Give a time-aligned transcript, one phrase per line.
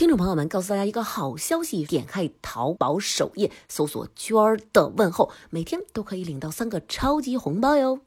[0.00, 8.00] 听众朋友们，告诉大家一个好消息：点开淘宝首页，搜索“娟儿的问候”，每天都可以领到三个超级红包哟！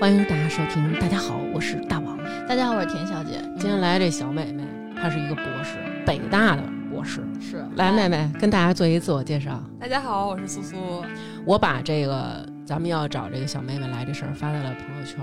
[0.00, 2.16] 欢迎大家收听，大家好，我是大王。
[2.48, 3.32] 大家好，我是田小姐。
[3.58, 4.66] 今天来这小妹妹，
[4.96, 5.76] 她是一个博士，
[6.06, 7.22] 北大的博士。
[7.38, 9.62] 是，来，妹妹跟大家做一自我介绍。
[9.78, 11.04] 大家好，我是苏苏。
[11.44, 15.22] 我把这个咱们要找这个小妹妹来这事儿发在了朋友圈，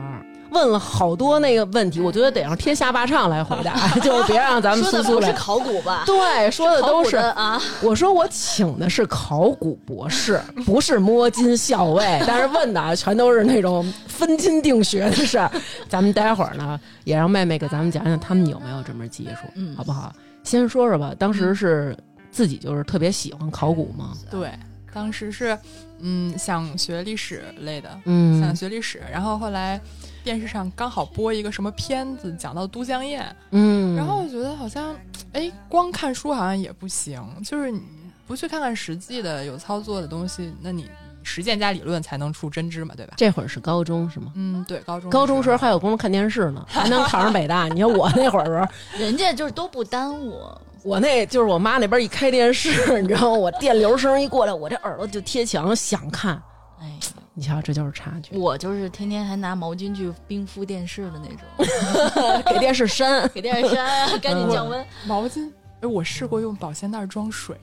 [0.52, 5.30] 问了好多那个问题，我觉得得让天下霸唱来回答， 就别让咱们苏苏来。
[5.32, 6.04] 是考古吧？
[6.06, 7.60] 对，说的都是啊。
[7.82, 15.52] 我说我请的是考古博士，不是摸金校尉，但是问的啊，全都是那种分金定穴的事儿。
[15.90, 20.14] 咱们待会儿呢，也让妹妹给咱们讲讲他们有没有这门技术，嗯，好不好？
[20.44, 21.98] 先说说吧，当时是
[22.32, 24.12] 自己就是特别喜欢考古吗？
[24.30, 24.52] 对。
[24.94, 25.58] 当时是，
[26.04, 29.02] 嗯，想学历史类的，嗯，想学历史。
[29.12, 29.80] 然后后来
[30.24, 34.96] 电视上刚好播一个什么片子，讲到都江堰，嗯，然后我觉得好像，
[35.34, 37.82] 哎，光看书好像也不行，就是你
[38.28, 40.90] 不去看看实际的有操作的东西，那你
[41.24, 43.14] 实践加理论才能出真知嘛，对吧？
[43.18, 44.32] 这会儿是高中是吗？
[44.36, 45.10] 嗯，对，高中。
[45.10, 47.68] 高中时候还有功夫看电视呢，还能考上北大。
[47.68, 48.68] 你看我那会儿时候，
[49.00, 50.42] 人家就是都不耽误。
[50.84, 53.28] 我那就是我妈那边一开电视，你知道吗？
[53.30, 56.42] 我电流声一过来，我这耳朵就贴墙想看。
[56.82, 57.00] 哎，
[57.36, 58.36] 你瞧，这就是差距。
[58.36, 64.84] 我就是天天还拿毛巾去冰敷电视的那种， 给电视扇，给电视扇，赶紧降温。
[65.06, 65.52] 毛巾，
[65.82, 67.56] 哎，我试过用保鲜袋装水。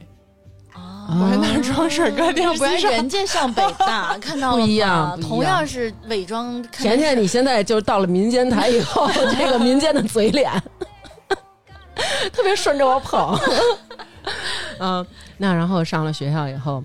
[0.75, 6.62] 啊，保鲜袋装水，搁电不然人家上北大 看到了不一样，同样是伪装。
[6.70, 10.53] 甜甜，你现在就到了民间台以后， 这个民间的嘴脸。
[12.32, 13.38] 特别顺着我跑，
[14.78, 15.04] 嗯，
[15.36, 16.82] 那然后上了学校以后，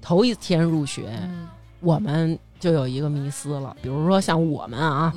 [0.00, 1.10] 头一天入学，
[1.80, 3.76] 我们就有一个迷思了。
[3.82, 5.12] 比如说像我们啊，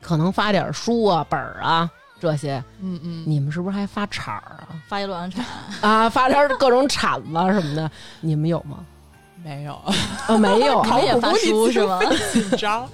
[0.00, 1.88] 可能发点书啊、本儿啊
[2.20, 4.68] 这些，嗯嗯，你们是不是还发铲儿啊？
[4.86, 5.44] 发一洛阳铲
[5.80, 7.90] 啊，发点各种铲子什么的，
[8.20, 8.84] 你们有吗？
[9.44, 9.80] 没有，
[10.28, 12.00] 哦，没有， 考古发书是吗？
[12.32, 12.88] 紧张，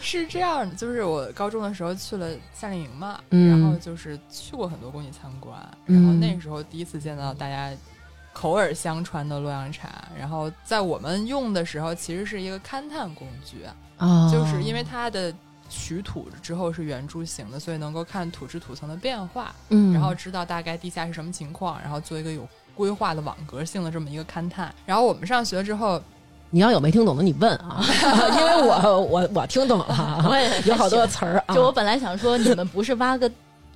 [0.00, 7.70] 是这样的，就是我高中的时候去了夏令营嘛，然后就是去过很多工地参观，然后那时候第一次见到大家
[8.32, 13.58] 口耳相传的洛阳铲，然后在我们用的时候，其实是一个勘探工具，
[14.30, 15.32] 就是因为它的
[15.68, 22.46] 取土之后是圆柱形的，所以能够看土质土层的变化，嗯，然后知道大概地下是什么情况，然后做一个有。
[22.76, 26.00] 规划的网格性的这么一个勘探，然后我们上学之后，
[26.50, 27.80] 你要有没听懂的你问啊，
[28.38, 31.54] 因为我我我听懂了， 我也有好多词儿啊。
[31.54, 33.30] 就我本来想说，你们不是挖个。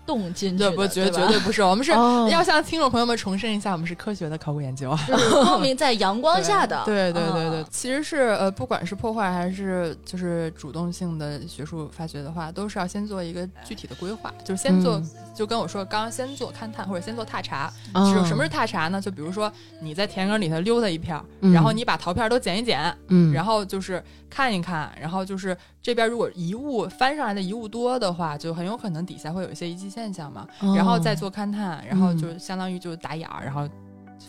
[0.06, 6.82] 动进去，不绝绝对不是，我们是要向听众朋友们重申一下，我们是科学的考古研究， 是光明在阳光下的。
[6.86, 15.00] 对对对对，其实是呃，不管是破坏还是就是主动性的学术发掘的话，都是要先做一个具体的规划，就是先做，
[15.34, 17.72] 就跟我说刚刚先做勘探或者先做踏查。
[17.94, 19.00] 是什么是踏查呢？
[19.00, 21.20] 就比如说你在田埂里头溜达一片，
[21.52, 29.90] 然后你把陶片都捡一捡，嗯，然后就是看一看，然后就是这边如果遗物翻上来的遗物多的话，就很有可能底下会有一些遗迹。
[29.90, 30.46] 现象嘛，
[30.76, 33.68] 然后再做勘探，然后就相当于就打眼儿，然后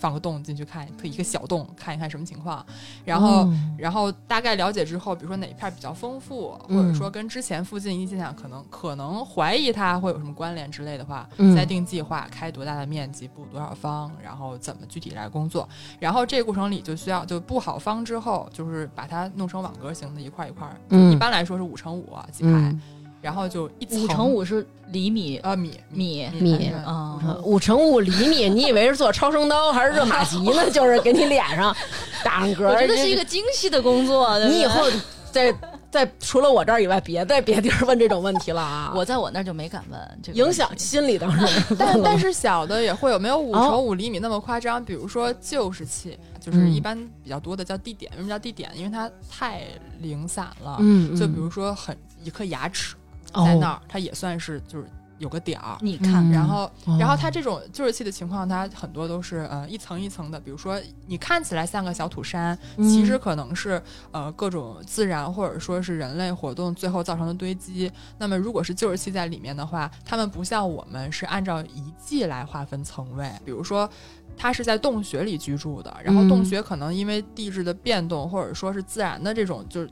[0.02, 2.66] 放个洞进去看，一个小洞看一看什么情况，
[3.06, 3.48] 然后
[3.78, 15.70] 然后大概了解之后，比如说哪一片比较丰富，或者说跟之前附近遗迹现象可能可能怀疑它会有什么关联之类的话，再定计划开多大的面积布多少方，然后怎么具体来工作，
[16.00, 22.76] 然后这个过程里就需要就布好方之后，就是把它弄成网格型的一块一块，一般来说是五乘五几排。
[23.22, 30.70] 然后就一五乘五是厘米啊米米米啊五乘五厘米，你以为是做超声刀还是热玛吉呢？
[30.74, 31.76] 就是给你脸上
[32.24, 32.68] 打上嗝。
[32.68, 34.38] 我觉得是一个精细的工作。
[34.40, 34.90] 你以后
[35.32, 35.54] 在
[35.92, 38.92] 在除了我这儿以外，别在别地儿问这种问题了啊！
[38.96, 41.76] 我在我那儿就没敢问，影响心理当时。
[41.78, 44.84] 但但是小的也会有，没有五乘五厘米那么夸张。
[44.84, 48.12] 比如说旧石器，就是一般比较多的叫地点。
[48.14, 48.72] 为什么叫地点？
[48.74, 49.64] 因为它太
[50.00, 50.78] 零散了。
[50.80, 52.96] 嗯，就比如说很一颗牙齿。
[53.34, 54.88] 在那儿，它也算是就是
[55.18, 55.78] 有个点儿。
[55.82, 60.40] 你看，然后，然后它这种旧石器的情况，它很多都是呃一层一层的。
[60.40, 63.80] 比如说，你看起来像个小土山，其实可能是
[64.12, 67.92] 呃各种自然或者说是人类活动最后造成的堆积。
[68.18, 73.32] 那么，如果是旧石器在里面的话，它们不像我们是按照遗迹来划分层位。
[73.46, 73.88] 比如说，
[74.36, 79.90] 它是在洞穴里居住的，然后洞穴可能因为地质的变动或者说是自然的这种就是。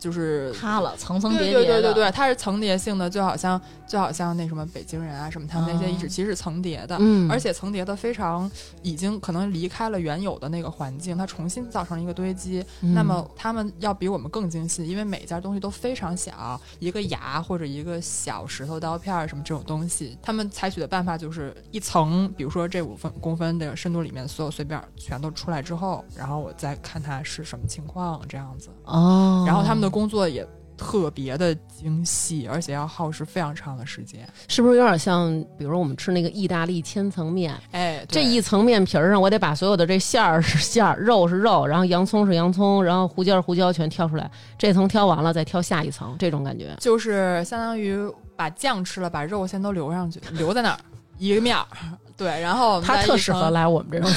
[0.00, 1.66] 就是塌了，层层叠对叠对。
[1.66, 8.50] 对对对对，它是层叠性的，就好像就好像那什么北京人啊什么，他们那些遗址其实是层叠的，嗯，而且层叠的非常，
[8.82, 12.64] 已经可能离开了原有的那个环境，它重新造成了一个堆积。
[12.80, 28.70] 嗯那么他们要比我们更精细，因为每一件东西都非常小，一个牙或者一个小石头刀片儿什么这种东西，他们采取的办法就是一层，比如说这五分公分的深度里面所有碎片全都出来之后，然后我再看它是什么情况这样子。
[28.84, 30.46] 哦，然后他们的工作也
[30.76, 34.26] 特别的精细，而且要耗时非常长的时间。
[34.48, 44.30] 是不是有点像，比如我们吃那个意大利千层面，哎，这一层面皮儿上，我得把所有的这馅儿是馅儿，肉是肉，然后洋葱是洋葱，然后胡椒是胡椒，全挑出来。
[44.56, 46.74] 这层挑完了，再挑下一层，这种感觉。
[46.80, 47.98] 就是相当于
[48.34, 50.78] 把酱吃了，把肉先都留上去，留在那儿
[51.18, 51.66] 一个面儿。
[52.20, 54.10] 对，然后我们他特适合来我们这种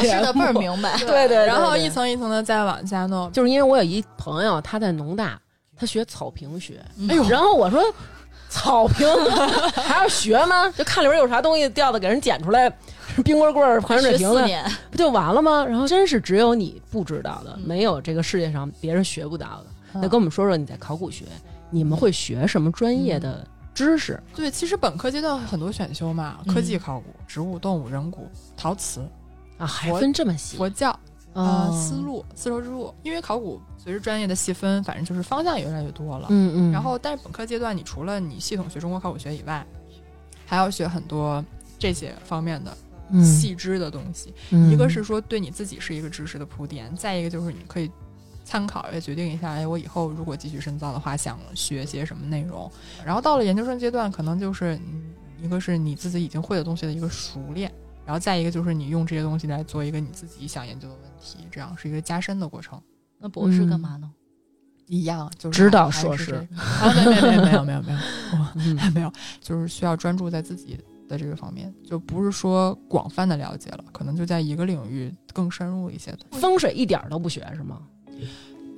[0.00, 0.96] 解释 的倍儿明白。
[0.98, 3.32] 对对然后一层一层的再往下弄。
[3.32, 5.40] 就是因为我有一朋友，他在农大，
[5.74, 7.82] 他学草坪学，嗯哎呦，然后我说
[8.50, 9.08] 草坪
[9.74, 10.68] 还要学吗？
[10.76, 12.70] 就看里边有啥东西掉的，给人捡出来，
[13.24, 14.46] 冰棍棍儿、矿泉水瓶的，
[14.90, 15.64] 不就完了吗？
[15.66, 19.66] 然后真是只有你不知道的，嗯没有这个世界上别人学不到的。
[19.94, 21.24] 嗯那跟我们说说你在考古学，
[21.70, 23.42] 你们会学什么专业的
[23.76, 24.20] 知识？
[24.34, 29.06] 对，其实本科阶段很多选修嘛，嗯科技考古、植物、动物、人骨、陶瓷、
[29.58, 30.90] 啊，还佛分这么细佛教。
[31.34, 36.28] 啊呃，丝路、丝绸之路，因为考古随着专业的细分，反正就是方向也越来越多了。
[36.30, 39.66] 嗯嗯，然后，但是本科阶段，你除了你系统学中国考古学以外，
[40.46, 41.44] 还要学很多
[41.78, 42.74] 这些方面的
[43.10, 44.32] 嗯细枝的东西。
[44.50, 47.90] 嗯一个是说对你自己是一个知识的铺垫，再一个就是你可以
[48.46, 52.70] 参考也决定一下，哎，我以后如果继续深造的话，想学些什么内容。
[53.04, 55.12] 然后到了研究生阶段，可能就是嗯
[55.42, 57.70] 一个是你自己已经会的东西的一个熟练。
[58.04, 62.80] 然后再一个就是你用这些东西来做一个你自己想研究的问题，这样是一个加深的过程。
[63.18, 64.08] 那博士干嘛呢？
[64.86, 67.98] 一样，就是指导硕士是这个 啊，没没没没有没有没有，
[68.54, 70.78] 嗯 没有，就是需要专注在自己
[71.08, 76.18] 的这个方面，就不是说广泛的了解了，可能就在一个领域更深入一些的。
[76.38, 77.82] 风水一点儿都不学是吗？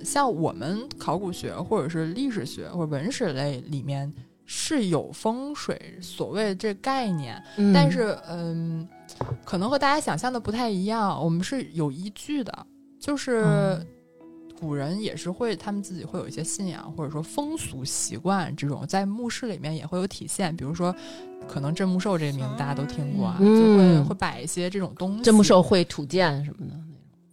[0.05, 4.12] 像我们考古学或者是历史学或者文史类里面
[4.44, 8.87] 是有风水所谓这概念，嗯但是嗯，
[9.44, 12.67] 可能和大家想象的不太一样，我们是有依据的，
[12.99, 13.44] 就是。
[13.44, 13.87] 嗯
[14.61, 20.56] 古人也是会，他们自己会有一些信仰，或者说风俗习惯，这种在墓室里面也会有体现。
[20.56, 20.93] 比如说，
[21.46, 25.23] 可能镇墓兽这个名字大家都听过啊，嗯就会会摆一些这种东西。
[25.23, 26.75] 镇墓兽会土建什么的。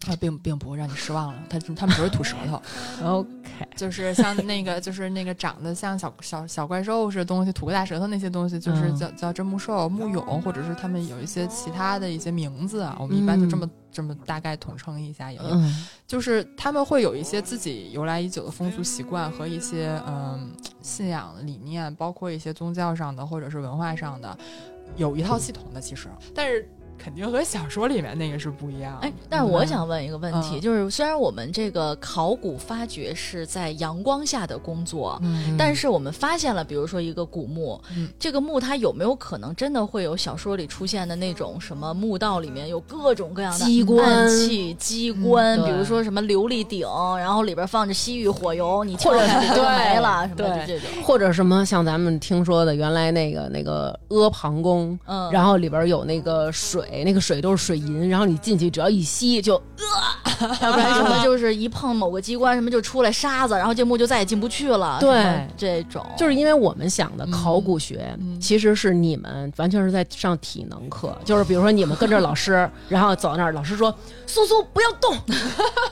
[0.07, 2.61] 啊，并并不会让你失望了，他他们只是吐舌头，
[3.19, 3.37] OK，
[3.75, 8.95] 就是像那个就是那个长得像小小小怪兽似的东西，吐个大舌头那些东西，就是嗯。
[8.95, 15.39] 叫、叫真木兽、木俑，或者是他们有一些其他的一些名字啊，我们一般就这么、这么大概统称一下也
[16.07, 20.49] 就是他们会有一些自己由来已久的风俗习惯和一些嗯
[20.81, 24.37] 信仰理念，包括一些宗教上的或者是文化上的，
[24.95, 28.97] 有一套系统的其实，但是肯定和小说里面那个是不一样。
[29.01, 46.87] 哎，但是我想问一个问题，嗯就是虽然我们这个考古发掘是在阳光下的工作，嗯，但是我们发现了，比如说一个古墓，嗯这个墓它有没有可能真的会有小说里出现的那种什么墓道里面有各种各样的机关暗器、机关，嗯比如说什么琉璃顶，
[47.17, 51.03] 然后里边放着西域火油，你或者跳下去就没了，什么对的这种。
[51.03, 59.61] 或者什么像咱们听说的，原来那个那个阿房宫，嗯，然后里边有那个水，那个水都是水银，然后你进去只要一吸就
[60.61, 64.97] 要不然什么就是一碰某个机关，什么就出来沙子，然后这墓就再也进不去了。
[64.99, 73.93] 对这种就是因为我们想的考古学，嗯其实是你们完全是在上体能课，就是比如说你们跟着老师，然后走到那儿，老师说
[74.27, 75.15] 苏苏不要动，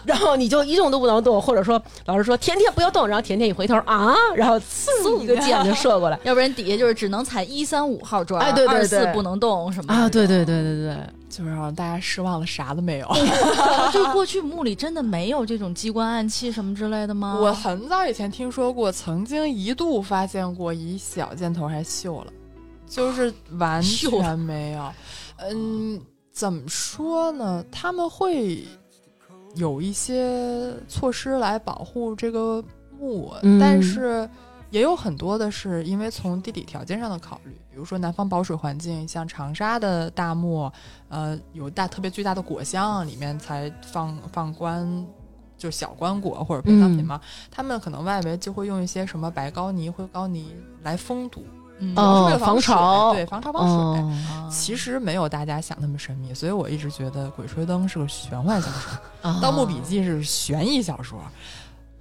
[0.04, 10.98] 然后你就一动都不能动，或者说老师说甜甜不要动，然后甜甜一回头啊，然后嗖一个箭就射过来要不然底下就是只能踩一三五号砖，哎对对二四对不能动什么啊，对对这种对对对，
[11.30, 13.08] 就是让大家失望了，啥都没有。
[13.94, 17.40] 就过去墓里真的没有这种机关暗器什么之类的吗？
[17.42, 22.34] 我很早以前听说过，曾经一度发现过一小箭头还锈了，
[22.86, 24.94] 就是完全没有。
[25.50, 26.00] 嗯，
[26.32, 27.64] 怎么说呢？
[27.72, 28.66] 他们会
[29.56, 32.64] 有一些措施来保护这个
[33.00, 34.30] 墓，嗯但是
[34.70, 40.72] 也有很多的是因为从地理条件上的考虑，比如说南方保水环境，像长沙的大漠，
[41.10, 45.06] 呃，有大特别巨大的果箱，里面才放放棺。
[45.56, 51.46] 就小棺椁或者陪葬品嘛，他们可能外围就会用一些什么白膏泥、灰膏泥来封堵，
[51.80, 54.50] 嗯哦是为了防水潮对，防潮防水。
[54.50, 61.22] 其实没有大家想那么神秘，所以我一直觉得《鬼吹灯》是个玄幻小说，啊盗墓笔记》是悬疑小说。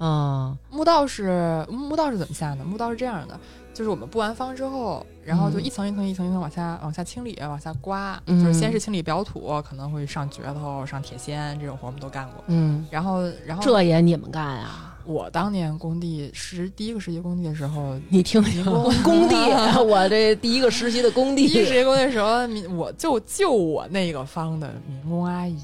[0.04, 2.64] 啊，墓道是墓道是怎么下呢？
[2.64, 3.38] 墓道是这样的，
[3.73, 12.42] 就是我们布完方之后，然后就嗯一层一层一层一层往下往下清理，往下刮，嗯就是先是清理表土，可能会上镢头、上铁锨这种活我们都干过。
[12.49, 14.88] 嗯，然后，然后这也你们干啊？
[15.04, 19.35] 我当年工地实第一个实习工地的时候， 你听听民工工地，
[19.82, 25.56] 我这第一个实习的工地第一个实，习工地的时候，民我就就我那个方的民工阿姨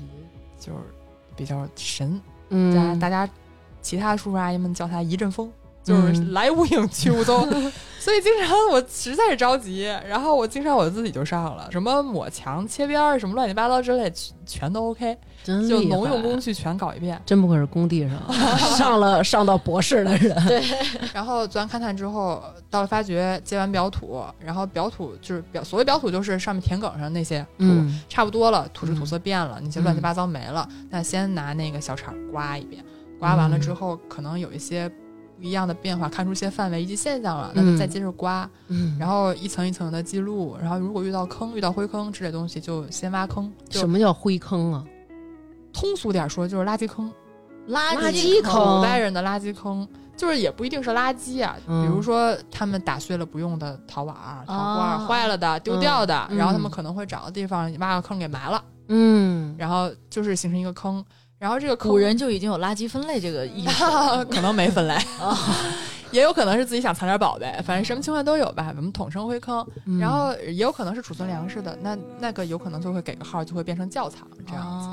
[0.60, 0.78] 就是
[1.36, 3.28] 比较神，大家嗯大家
[3.82, 5.50] 其他叔叔阿姨们叫他一阵风，
[5.82, 7.40] 就是嗯来无影去无踪，
[7.98, 17.20] 所以经常我实在是着急，然后我经常我自己就上了，什么抹墙、切边儿，什么乱七八糟之类，全全都 OK，就农用工具全搞一遍。
[17.26, 18.18] 真不愧是工地上
[18.76, 20.46] 上了上到博士的人。
[20.46, 20.62] 对
[21.12, 27.64] 然后做完勘探之后，到了发掘，接完表土，然后表土就是表所谓表土就是上面田埂上那些土。
[27.64, 32.82] 嗯差不多了，土质土色变了，那些乱七嗯八糟没了，那先拿那个小铲刮一遍，
[33.18, 34.88] 刮完了之后，可能有一些
[35.36, 43.52] 不一样的变化，看出一些范围以及现象了，那就再接着刮，嗯，然后一层一层的记录，然后如果遇到坑、遇到灰坑之类东西，就先挖坑。
[43.70, 44.84] 什么叫灰坑啊？
[45.72, 47.12] 通俗点说，就是垃圾坑，
[47.68, 48.76] 垃垃圾坑。
[48.78, 49.86] 古代人的垃圾坑。
[50.16, 51.86] 就是也不一定是垃圾啊，嗯。
[51.86, 56.36] 比如说他们打碎了不用的陶碗儿、陶罐坏了的、丢掉的，嗯。
[56.36, 61.04] 然后他们可能会找个地方挖个坑给埋了，嗯，然后就是形成一个坑，
[61.38, 63.84] 然后这个坑古人就已经有垃圾分类这个意识。
[64.30, 65.36] 可能没分类， 啊
[66.10, 68.72] 也有可能是自己想藏点宝贝，反正什么情况都有吧。
[68.74, 74.88] 我们统称灰坑，嗯然后也有可能是储存粮食的，那那个有可能就会给个号，就会变成窖藏这样子。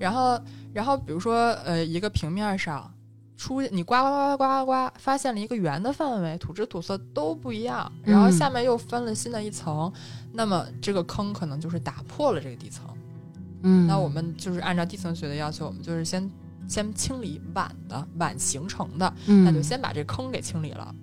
[0.00, 0.40] 然后，
[0.74, 2.92] 然后比如说呃，一个平面上
[3.36, 9.92] 出你刮刮刮刮刮刮，发现了一个圆的范围，土质土色都不一样，然后嗯下面又分了新的一层，
[10.32, 12.84] 那么这个坑可能就是打破了这个地层。
[13.62, 16.30] 嗯，那我们就是按照地层学的要求，我们就是先
[16.68, 20.94] 先清理晚的晚形成的，嗯那就先把这坑给清理了，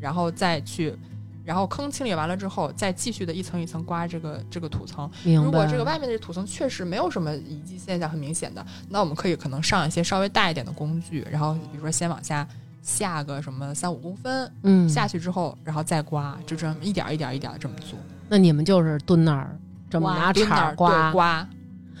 [0.00, 0.96] 然后再去，
[1.44, 5.08] 然后坑清理完了之后，再继续的一层一层刮这个这个土层。
[5.24, 12.46] 如果这个外面的土层确实没有什么遗迹现象很明显的，那我们可以可能上一些稍微大一点的工具，然后比如说先往下
[12.82, 14.88] 下个什么三五公分，嗯。
[14.88, 17.98] 下去之后，然后再刮，就这么一点儿一点儿一点儿这么做，
[18.28, 19.56] 那你们就是蹲那儿
[19.88, 21.12] 这么拿铲刮，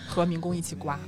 [0.06, 0.98] 和民工一起刮，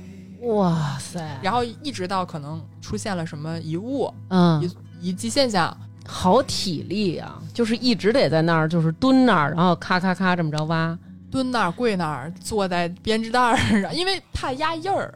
[0.41, 5.75] 哇塞，然后一直到可能出现了什么遗物、嗯，遗迹现象，
[6.05, 10.97] 好体力啊、就是一直得在那儿，就是蹲那儿，然后咔咔咔这么着挖。
[11.31, 15.13] 蹲那儿、跪那儿、坐在编织袋儿上，因为怕压印儿。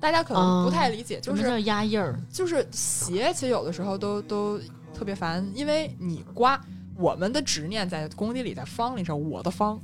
[0.00, 2.18] 大家可能不太理解，就是什么叫压印儿？
[2.30, 4.60] 就是鞋，其实有的时候都都
[4.92, 6.60] 特别烦，因为你刮
[6.96, 9.80] 我们的执念在工地里，在方里头，我的方，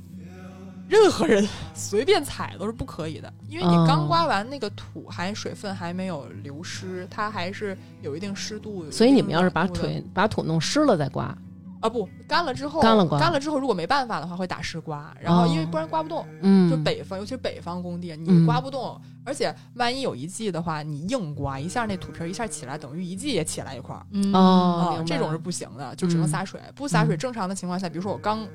[0.93, 8.89] 任何人随便踩都是不可以的，因为你哦刚刮完那个土还水分还没有流失，它还是有一定湿度。
[8.91, 11.35] 所以你们要是把腿把土弄湿了再刮，
[11.79, 16.25] 啊不干了之后，干了刮之后，如果没办法的话，会打湿刮，然后因为哦不然刮不动。
[16.41, 24.05] 嗯，就北方，尤其是北方工地，嗯你刮不动，而且万一有一季的话，你硬刮一下，那土皮一下起来，等于一季也起来一块儿。
[24.11, 26.59] 嗯哦，啊这种是不行的，就只能嗯洒水。
[26.75, 28.47] 不洒水，嗯正常的情况下，比如说我刚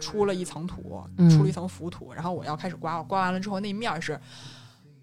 [0.00, 4.18] 出了一层土，嗯出了一层浮土，然后我要开始刮，我刮完了之后那面儿是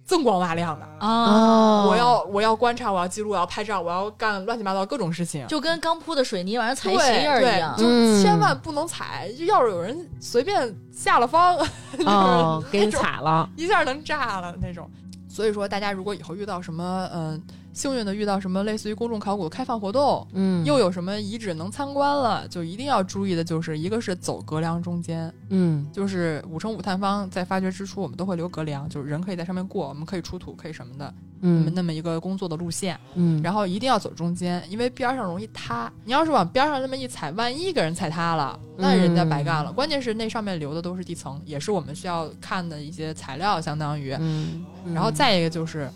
[0.08, 0.86] 锃光瓦亮的。
[1.00, 5.46] 啊，哦，我要我要观察，我要记录，我要拍照，我要干乱七八糟各种事情。
[5.48, 7.76] 就跟刚铺的水泥往上踩对鞋印儿一样。
[7.76, 9.32] 就嗯千万不能踩。
[9.38, 11.58] 就要是有人随便下了方，
[12.06, 14.90] 哦，给你那种踩了，一下能炸了那种。
[15.28, 17.42] 所以说，大家如果以后遇到什么，嗯、
[17.76, 32.98] 幸运的遇到什么类似于公众考古的开放活动，嗯，又有什么遗址能参观了，就一定要注意的就是，一个是走隔梁中间，嗯就是五乘五探方在发掘之初，我们都会留隔梁，就是人可以在上面过，我们可以出土，可以什么的，嗯那么一个工作的路线。
[33.16, 35.92] 嗯，然后一定要走中间，因为边上容易塌。
[36.06, 39.74] 你要是往边上那么一踩，万一给人踩塌了，那人家白干了。
[39.74, 44.16] 关键是那上面留的都是地层，也是我们需要看的一些材料，相当于。
[44.18, 45.92] 嗯，然后再一个就是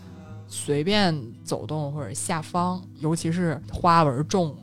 [0.50, 4.56] 随便走动或者下方，尤其是花纹重的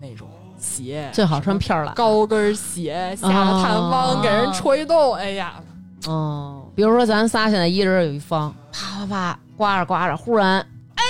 [0.00, 5.60] 那种鞋，最好穿片儿了，高跟鞋下了探方、哦给人吹动，哎呀，
[6.06, 10.60] 哦，比如说咱仨现在一人有一方，啪啪啪刮着刮着，忽然
[10.94, 11.04] 哎。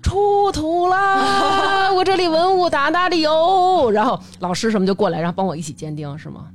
[0.00, 1.92] 出土啦！
[1.92, 6.46] 我这里文物大大的有，然后老师什么就过来，然后帮我一起鉴定，是吗？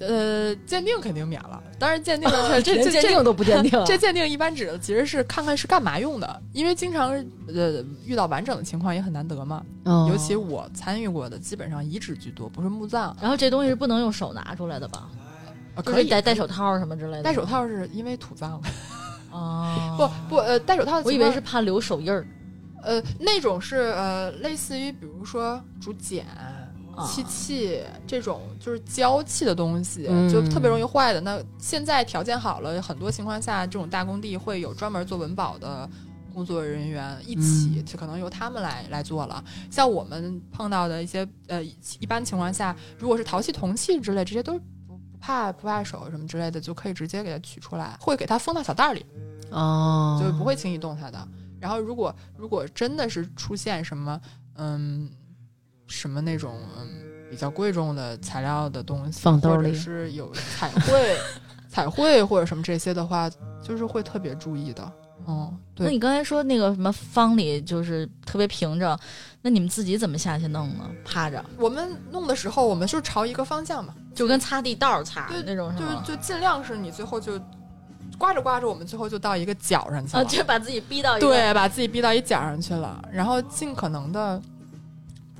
[0.00, 7.10] 呃，鉴定肯定免了，当然鉴定 的这这鉴定都不鉴定啊，这鉴定一般指的其实是看看是干嘛用的，因为经常
[7.48, 9.62] 呃遇到完整的情况也很难得嘛。
[9.84, 13.16] 哦尤其我参与过的，基本上遗址居多，不是墓葬。
[13.20, 15.08] 然后这东西是不能用手拿出来的吧？
[15.76, 17.22] 呃可以戴戴手套什么之类的。
[17.22, 18.60] 戴手套是因为土葬，
[19.30, 22.26] 哦，不不呃戴手套我以为是怕留手印儿。
[22.82, 26.59] 呃，那种是呃，类似于比如说竹简、啊
[27.06, 31.20] 漆器这种就是胶气的东西，嗯就特别容易坏的。
[31.20, 35.88] 那现在条件好了，很多情况下，这种大工地会有专门做文保的
[36.32, 39.42] 工作人员一起，嗯就可能由他们来来做了。
[39.70, 49.04] 像我们碰到的一些呃，一般情况下，如果是陶器、铜器之类，这些都不不怕不怕手什么之类的，就可以直接给它取出来，会给它封到小袋儿里。
[49.50, 51.28] 哦，就不会轻易动它的。
[51.60, 54.18] 然后如果如果真的是出现什么
[54.54, 55.10] 嗯
[55.90, 56.88] 什么那种嗯
[57.28, 61.16] 比较贵重的材料的东西，或者放兜里是有彩绘
[61.68, 63.30] 彩绘或者什么这些的话，
[63.62, 64.92] 就是会特别注意的。
[65.28, 68.98] 嗯，对，那你刚才说那个什么方里就是特别平整，
[69.42, 70.90] 那你们自己怎么下去弄呢？
[71.04, 76.14] 趴着，我们弄的时候，我们就是朝一个方向嘛，就跟擦地道儿擦对那种是就？
[76.14, 77.38] 就尽量是你最后就
[78.18, 80.24] 刮着刮着，我们最后就到一个角上去啊，了。
[80.24, 84.40] 就把自己逼到一个对，把自己逼到一角上去了，然后尽可能的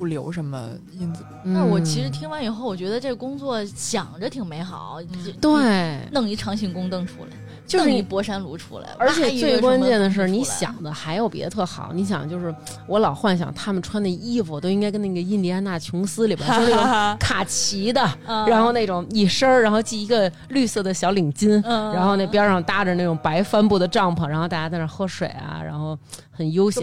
[0.00, 1.22] 不留什么印子。
[1.44, 7.36] 嗯，但是我其实听完以后，我觉得这工作想着挺美好，就对，弄一长形宫灯出来，
[7.70, 11.90] 就是一博山炉出来，而且最关键的是，你想的还有别的特好。
[11.94, 12.52] 你想，就是
[12.88, 18.44] 我老幻想他们穿的衣服都应该跟那个印第安纳琼斯里边就是那种卡其的，嗯。
[18.46, 25.96] 然后那种一身儿，然后系一个绿色的小领巾，嗯然后那边上搭着那种白帆布的帐篷，然后大家在那喝水啊，然后
[26.32, 26.82] 很悠闲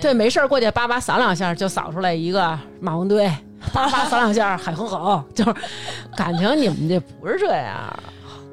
[0.00, 3.26] 对，没事儿过去叭叭扫两下，就扫出来一个马王堆，
[3.74, 5.54] 叭叭扫两下海哼哼，就是
[6.16, 7.92] 感情你们这不是这样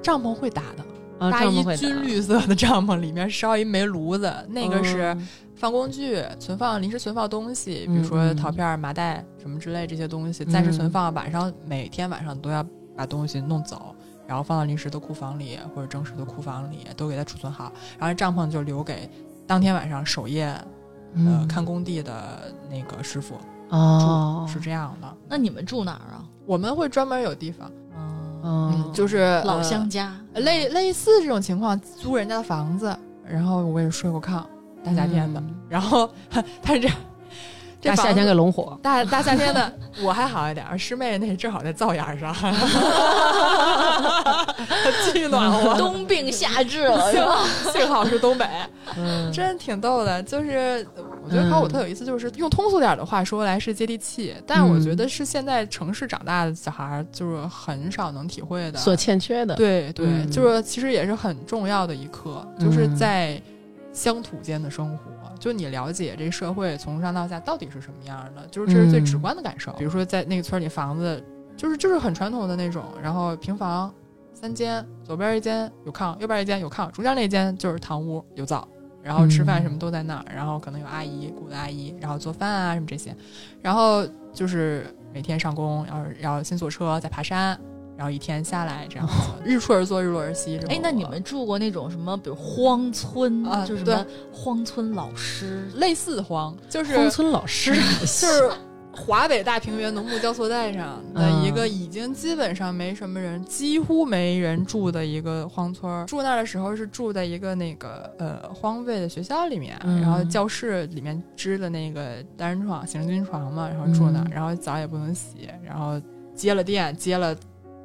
[0.01, 0.83] 帐篷会打的，
[1.21, 11.13] 啊，搭一军绿色的帐篷，里面烧一煤炉子，那个是嗯放工具、存放临时存放东西，比如说陶片、麻袋什么之类这些东西，暂时存放。
[11.13, 12.65] 晚上每天晚上都要
[12.97, 17.71] 把东西弄走，然后放到临时的库房里或者正式的库房里，都给它储存好。
[17.99, 19.07] 然后帐篷就留给
[19.45, 20.65] 当天晚上守夜呃
[21.15, 23.35] 嗯看工地的那个师傅，
[23.69, 25.17] 哦，是这样的。
[25.29, 26.25] 那你们住哪儿啊？
[26.47, 27.71] 我们会专门有地方，
[28.43, 32.95] 嗯，哦，就是老呃乡家，类类似这种情况，租人家的房子，
[33.27, 34.43] 然后我也睡过炕，
[34.83, 36.09] 大夏天的，嗯然后
[36.61, 36.89] 他是
[37.81, 42.31] 大夏天给龙火，大大夏天的，我还好一点，师妹那正好在灶眼儿上，
[45.11, 45.75] 巨暖和。
[45.77, 47.35] 冬病夏治幸吧？
[47.37, 48.45] 好幸好是东北，
[48.97, 50.21] 嗯，真挺逗的。
[50.21, 50.85] 就是
[51.23, 58.79] 我觉得考古特有意思，就是用通俗点的话说来是接地气，但我觉得是现在城市长大的小孩儿就是很少能体会的。
[58.79, 63.41] 所欠缺的，对对，嗯就是其实也是很重要的一课，就是在
[63.93, 65.11] 乡土间的生活。
[65.39, 69.71] 就你了解这社会从上到下到底是什么样的，就是这是最直观的感受。
[69.73, 71.23] 比如说在那个村里房子，
[71.57, 73.91] 就是就是很传统的那种，然后平房
[74.35, 78.67] 三间，左边一间有炕，右边一间有炕，中间那间就是堂屋有灶，
[79.03, 83.15] 然后吃饭什么都在那儿，然后可能有阿姨雇的阿姨，然后做饭啊什么这些，
[83.61, 87.59] 然后就是每天上工，要是要先坐车再爬山。
[87.97, 89.13] 然后一天下来这样子，
[89.45, 90.57] 日出而作，日落而息。
[90.57, 98.49] 这么哎，那你们住过那种什么，比如荒村啊就是什么荒村老师，类似荒，就是荒村老师 就是
[98.93, 106.05] 华北大平原农牧交错带上的嗯一个已经基本上没什么人，几乎没人住的一个荒村儿。
[106.05, 115.99] 住那儿的时候是住在一个那个呃荒废的学校里面，嗯然后教室里面支的那个单人床、行军床嘛，然后住那儿，嗯然后澡也不能洗，然后
[116.35, 117.35] 接了电，接了。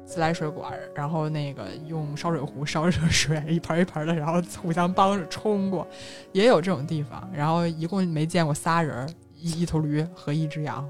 [0.09, 5.85] 自来水管儿，然后那个用烧水壶烧热水，一盆儿一盆儿的，然后互相帮着冲过，
[6.31, 7.29] 也有这种地方。
[7.33, 10.89] 然后一共没见过仨人儿，一一头驴和一只羊，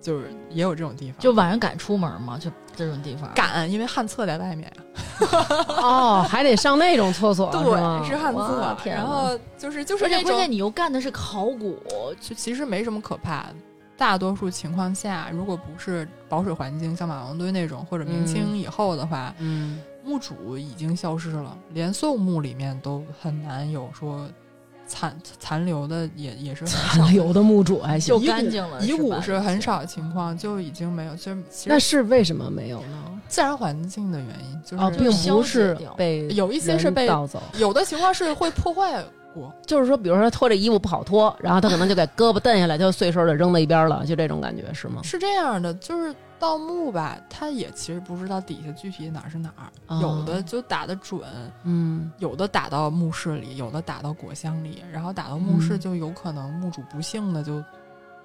[0.00, 1.20] 就是也有这种地方。
[1.20, 2.38] 就晚上敢出门吗？
[2.38, 3.30] 就这种地方？
[3.34, 4.82] 敢，因为旱厕在外面呀。
[5.82, 8.76] 哦，还得上那种厕所， 对，是旱厕。
[8.86, 11.78] 然后就是就是而且那种，关键你又干的是考古，
[12.20, 13.54] 就其实没什么可怕的。
[13.96, 24.26] 大多数情况下，如果不是保水环境，像马王堆那种，或者明清以后的话，嗯，墓主已经消失了，连宋墓里面都很难有说
[24.90, 27.10] 残残留的也，也是残。
[27.12, 29.60] 留的墓主还行就，干净了，遗骨是很。
[29.60, 33.20] 少情况，就已经没有，就其实那是为什么没有呢？
[33.28, 45.02] 自然环境的原因，就是、哦，并不是被有一些是被盗走，有的情况是会破坏过， 就是说，比如说他脱这衣服不好脱，然后他可能就给胳膊蹬下来，就碎碎的扔到一边了，就这种感觉是吗？
[45.04, 51.20] 是这样的，就是盗墓吧，他也其实不知道底下具体哪儿是哪儿，哦有的就打得准，
[51.64, 57.62] 嗯，有的打到墓室里，有的打到果箱里，然后打到墓室嗯就有可能墓主不幸的就，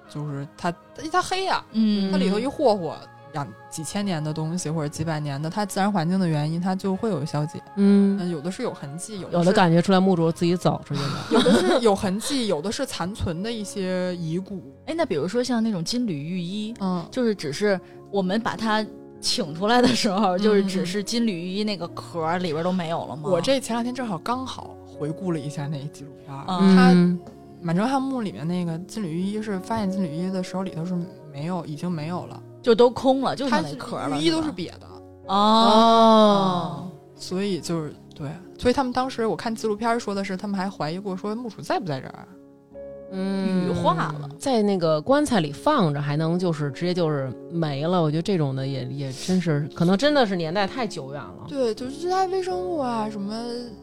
[0.08, 0.74] 就是他
[1.12, 2.96] 他黑呀、嗯，它里头一霍霍，
[3.34, 7.60] 养几千年的东西或者几百年的，它自然环境的原因，它就会有消解。
[7.76, 11.08] 嗯，嗯，有的是有痕迹，有有的感觉出来墓主自己走出去的。
[11.32, 14.74] 有的是有痕迹，有的是残存的一些遗骨。
[14.86, 17.78] 哎，那比如说像那种金缕玉衣，嗯，就是只是
[18.16, 18.82] 我们把它
[19.20, 23.24] 请出来的时候，就是嗯只是金缕玉衣那个壳里边都没有了吗？
[23.26, 27.20] 我这前两天正好刚好回顾了一下那纪录片儿，嗯它嗯
[27.60, 30.94] 满城汉墓里面那个金缕玉衣是发现金缕玉衣的时候里头是
[31.30, 34.16] 没有，已经没有了，就都空了，就它剩那壳儿了。
[34.16, 34.86] 玉衣都是瘪的，
[35.26, 42.26] 哦，所以就是对，所以他们当时我看纪录片说的是，他们还怀疑过说墓主在不在这儿。
[43.12, 48.02] 嗯羽化了，在那个棺材里放着，还能就是直接就是没了。
[48.02, 51.46] 我觉得这种的也也真是，可能真的是年代太久远了。
[51.48, 53.34] 对，就是这些微生物啊，什么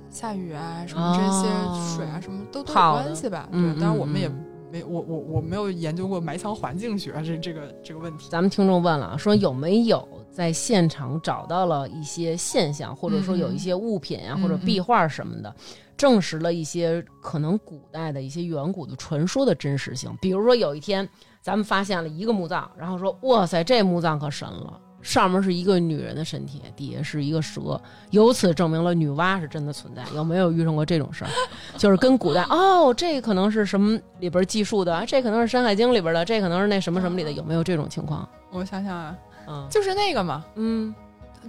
[0.10, 3.48] 下雨啊，什么这些水啊，什么都都有关系吧。
[3.52, 8.28] 嗯对，当然我们也嗯没我我我没有研究过埋藏环境学这这个这个问题。
[8.30, 15.56] 咱们听众问了，说有没有在现场找到了一些现象，或者说有一些物品啊、嗯或者壁画什么的，
[15.98, 20.16] 证实了一些可能古代的一些远古的传说的真实性。
[20.22, 21.08] 比如说有一天
[21.42, 24.80] 咱们发现了一个墓葬，然后说哇塞，这墓葬可神了。
[25.02, 27.78] 上面是一个女人的身体，底下是一个蛇，
[28.12, 30.02] 由此证明了女娲是真的存在。
[30.16, 31.30] 有没有遇上过这种事儿？
[31.78, 38.26] 就是跟古代哦，这可能是什么里边记述的，这可能是《山海经》里边的，这可能是那什么什么里的，有没有这种情况？
[38.50, 40.96] 我想想啊，嗯就是那个嘛，嗯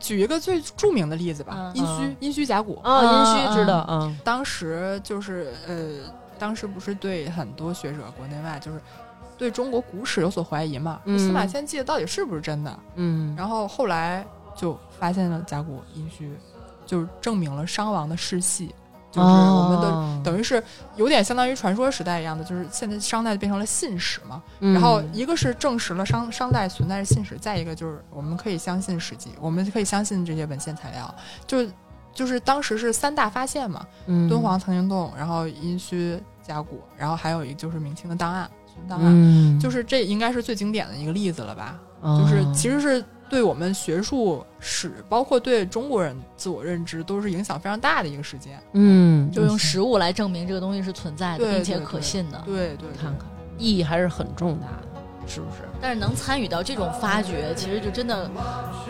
[0.01, 2.81] 举一个最著名的例子吧，嗯殷嗯墟殷墟甲骨。
[2.83, 3.11] 啊，殷
[3.49, 8.81] 墟知道嗯啊，当时就是呃，当时不是对很多学者国内外就是
[9.37, 12.79] 对中国古史有所怀疑嘛，嗯司马迁记的到底是不是真的？
[12.97, 14.27] 嗯然后后来
[14.57, 16.31] 就发现了甲骨殷墟，
[16.87, 18.75] 就是证明了商王的世系，
[19.15, 20.63] 就是我们的、哦等于是
[20.97, 24.43] 有点相当于传说时代一样的，就是现在商代变成了信史嘛。
[24.61, 31.15] 嗯然后一个是证实了商商代存在着信史，再一个就是我们可以相信史记，我们可以相信这些文献材料，
[31.47, 31.59] 就
[32.15, 39.13] 就是当时是三大发现嘛，嗯敦煌藏经洞，然后殷墟甲骨，然后还有一个就是明清的档案，孙档案。
[39.13, 41.79] 嗯，就是是这应该是最经典的一个例子了吧？
[42.01, 48.61] 哦就是其实是对我们学术史，包括对中国人自我认知，都是影响非常大的一个事件。
[48.73, 52.43] 嗯，就用实物来证明这个东西是存在的，并且可信的。
[52.47, 53.27] 对对，看看
[53.59, 54.94] 意义还是很重大的，
[55.27, 55.63] 是不是？
[55.81, 58.31] 但是能参与到这种发掘，其实就真的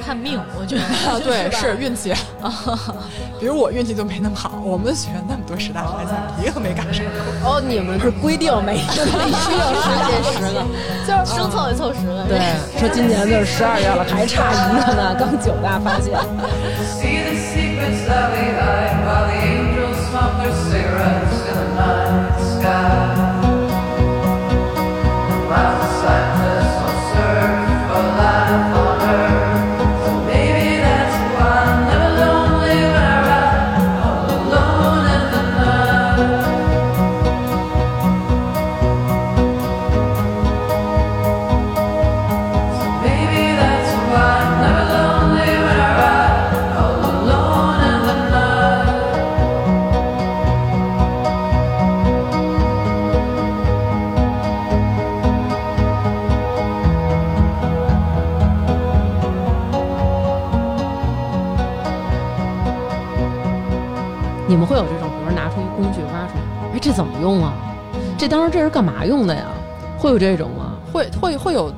[0.05, 0.83] 看命，我觉 得。
[0.83, 2.13] 啊，对，是运气。
[3.41, 6.15] 比如我运气就没那么好，我们学院那么多十大发现，
[6.47, 7.05] 一个没赶上。
[7.45, 10.63] 哦，你们是规定每必须要发现十个，
[11.07, 12.25] 就是生凑也凑十个。
[12.29, 12.39] 对，
[12.79, 16.15] 说今年就是十二月了，还差一个呢，刚九大发现。
[69.05, 69.47] 嘛用的呀？
[69.99, 70.79] 会有这种吗？
[70.93, 71.73] 会会会有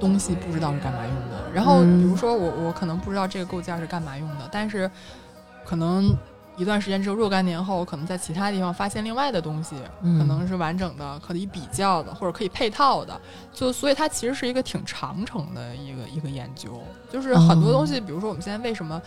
[0.00, 1.52] 东西不知道是干嘛用的。
[1.52, 4.90] 然后嗯比如说我我可能不知道这个构件是干嘛用的，但是
[5.64, 6.10] 可能
[6.56, 13.20] 一段时间之后，若干年后，我可能在其他地方发现另外的东西，嗯可能是完整的、可以比较的，或者可以配套的。
[13.52, 19.00] 就所以它其实是一个挺长程的一个一个研究，就是很多东西，比如说我们现在为什么。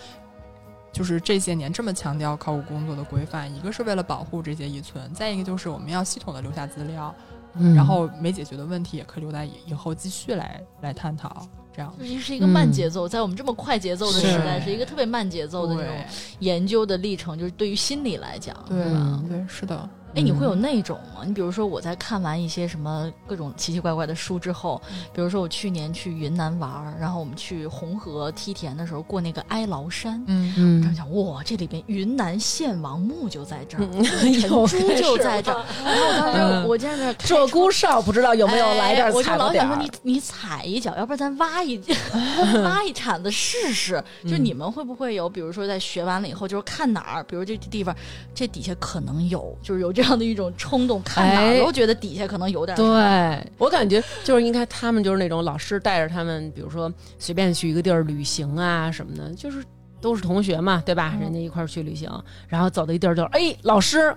[0.94, 7.14] 就是这些年这么强调考古工作的规范，一个是为了保护这些遗存，再一个就是我们要系统的留下资料，
[7.60, 7.76] 嗯。
[7.76, 11.48] 然后没解决的问题也可以留在以以后继续来来探讨。
[11.76, 11.94] 这样。
[12.00, 14.66] 这是一个慢节奏，在我们这么快节奏的时代，是。
[14.66, 15.96] 是一个特别慢节奏的这种
[16.40, 18.84] 研究的历程，就是对于心理来讲，对
[19.30, 21.22] 对是的，哎，你会有那种吗？
[21.26, 24.82] 你比如说，我在看完一些什么各种奇奇怪怪的书之后，
[25.14, 30.24] 比如说我去年去云南玩儿，然后我们去红河梯田的时候过那个哀牢山。
[30.28, 35.64] 嗯嗯这样讲，哇，这里边云南献王墓就在这儿，嗯陈有珠就在这儿。
[35.86, 41.80] 然后我当时嗯我在那鹧鸪哨不知道有没有来这儿哎我就老想说你你踩一脚，要不然咱挖一
[42.64, 44.04] 挖一铲子试试。
[44.24, 47.96] 就嗯你们会不会有，比如说在学完了以后，就是看哪儿，比如这地方
[48.34, 52.84] 这底下可能有，就是有这样的一种冲动，看哪哎儿都觉得底下可能有点啥。
[52.84, 59.64] 对我感觉就是应该他们就是那种老师带着他们，比如说随便去一个地儿旅行啊什么的，就是
[60.02, 61.14] 都是同学嘛，对吧？
[61.16, 62.10] 嗯人家一块儿去旅行，
[62.48, 64.16] 然后走到一地儿就是，哎，老师，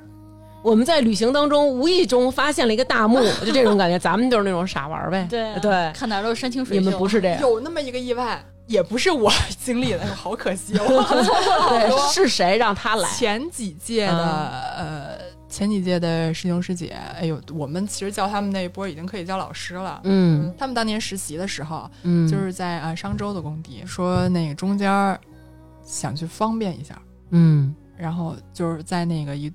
[0.63, 3.99] 我们在旅行当中无意中发现了一个大墓，就这种感觉。
[4.01, 6.81] 咱们就是那种傻玩呗，对啊对，看哪儿都是山清水秀。
[6.83, 10.85] 你们不是这样，有那么一个意外，也不是我 经历的，哎好可惜哦。
[11.71, 13.09] 对，是谁让他来？
[13.11, 15.19] 前几届的、呃，
[15.51, 20.01] 前几届的师兄师姐，哎呦，我们其实叫他们那一波已经可以叫老师了。
[20.05, 25.21] 嗯他们当年实习的时候，嗯，就是在啊商州的工地，说那个中间儿
[25.85, 26.97] 想去方便一下，
[27.31, 29.53] 嗯然后就是在那个一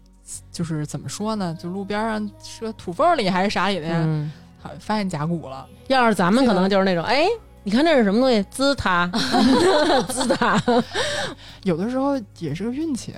[0.52, 4.32] 就是怎么说呢，就路边上是个土缝里还是啥里的呀，嗯，
[4.62, 5.66] 好发现甲骨了。
[5.88, 7.26] 要是咱们可能就是那种，哎，
[7.64, 8.44] 你看这是什么东西？
[8.52, 9.08] 滋塔，
[10.10, 10.62] 滋塔，
[11.64, 13.14] 有的时候也是个运气，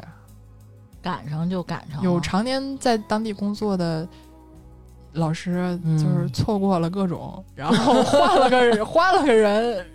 [1.01, 2.03] 赶上就赶上了。
[2.03, 4.07] 有常年在当地工作的
[5.13, 9.85] 老师，嗯就是错过了各种，然后换了个人， 换了个人，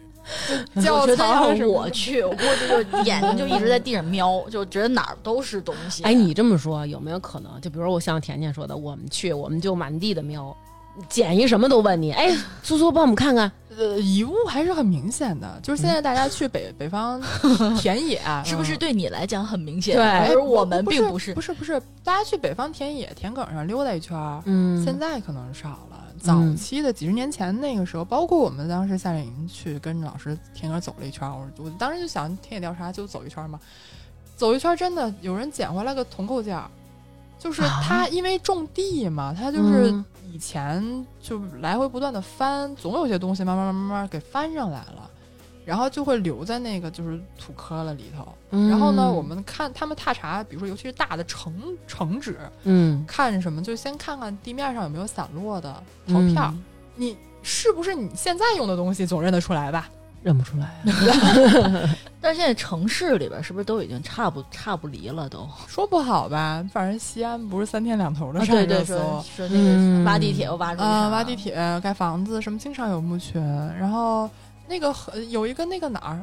[0.76, 6.02] 就教我觉得材要什么的我去，我估计就眼睛就一直在地上瞄，就觉得哪儿都是东西。
[6.04, 7.60] 哎，你这么说有没有可能？
[7.60, 10.56] 就比如我像甜甜说的，我们去，我们就满地的瞄，
[11.08, 15.58] 捡一什么都问你，哎，苏苏帮我们看看，呃，遗物还是很明显的。
[15.62, 17.20] 就是现在大家去北北方
[17.80, 19.96] 田野，是不是嗯对你来讲很明显？
[19.96, 21.40] 对而我们并不是不。
[21.40, 25.98] 是不是，大家去北方田野田埂上溜达一圈儿，嗯现在可能少了。
[26.20, 33.58] 早期的几十年前那个时候，包括我们当时夏令营去跟着老师田埂走了一圈儿，我我当时就想田野调查就走一圈儿嘛，
[34.36, 36.70] 走一圈儿真的有人捡回来个铜构件儿，
[37.40, 45.10] 就是啊他因为种地嘛，他就是嗯以前就来回不断的翻，总有些东西慢慢慢慢慢给翻上来了。
[45.64, 51.54] 然后就会留在那个就是土坷了里头，然后呢，我们看他们踏查，比如说尤其是大的城
[51.86, 56.64] 城址，嗯看什么就先看看地面上有没有散落的陶片，
[56.96, 59.88] 你是不是你现在用的东西总认得出来吧？
[60.22, 60.68] 认不出来，
[62.20, 65.48] 但是现在城市里边是不是都已经差不差不离了都？
[65.66, 73.42] 说不好吧，反正西安不是三天两头的啊，上对对，热搜说说那嗯个挖地铁又挖出去啊、啥挖地铁、盖房子什么，经常有墓群。
[73.78, 74.30] 然后
[74.68, 76.22] 那个呃有一个那个哪儿，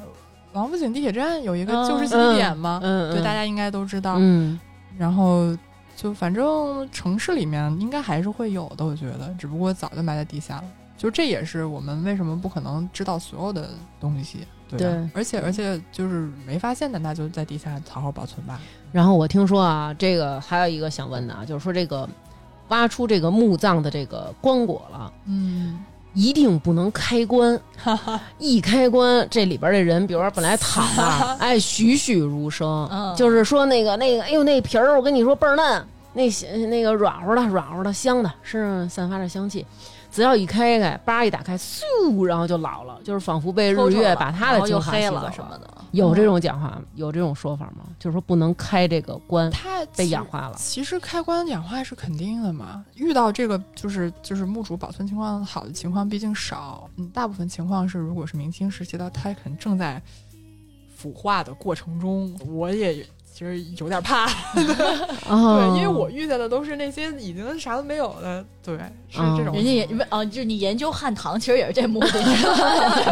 [0.54, 4.16] 王府井地铁站有一个旧时期地点嘛，嗯，对，大家应该都知道。
[4.18, 4.60] 嗯
[4.98, 5.56] 然后
[5.96, 10.64] 就反正城市里面应该还是会有的，我觉得，只不过早就埋在地下了。
[11.00, 13.70] 就这也是我们为什么不可能知道所有的
[14.02, 18.60] 东西，对对而且而且就是没发现的，那就在地下好好保存吧。
[18.92, 22.08] 然后我听说啊，这个还有一个想问的啊，就是说这个
[22.68, 25.14] 挖出这个墓葬的这个棺椁了。
[25.26, 25.84] 嗯，
[26.14, 27.58] 一定不能开棺，
[28.38, 36.28] 一开棺，这里边的人，比如说本来躺那儿， 哎，栩栩如生，嗯就是说那个那个，哎呦，那皮儿，我跟你说倍儿嫩，那
[36.68, 39.66] 那个软乎的，软乎的，香的，身上散发着香气。
[40.12, 45.78] 只要一开开，叭一打开，嗖，然后就老了，就是仿佛被日月把他的然后又精华吸走黑了什么的。
[45.92, 47.84] 有这种讲话，有这种说法吗？
[47.98, 50.56] 就是说不能开这个关，它被氧化了。
[50.56, 60.02] 其实开关氧化是肯定的嘛，遇到这个就是就是墓主保存情况好的情况毕竟少，嗯，大部分情况是如果是明清时期的，它可能正在
[60.96, 63.06] 腐化的过程中，我也
[63.40, 64.26] 其实有点怕，
[65.30, 65.72] 哦。
[65.74, 72.10] 对，因为我遇见的都是那些已经啥都没有的，对，是哦这种，人家也啊，就是你研究汉唐，其实也是这目的。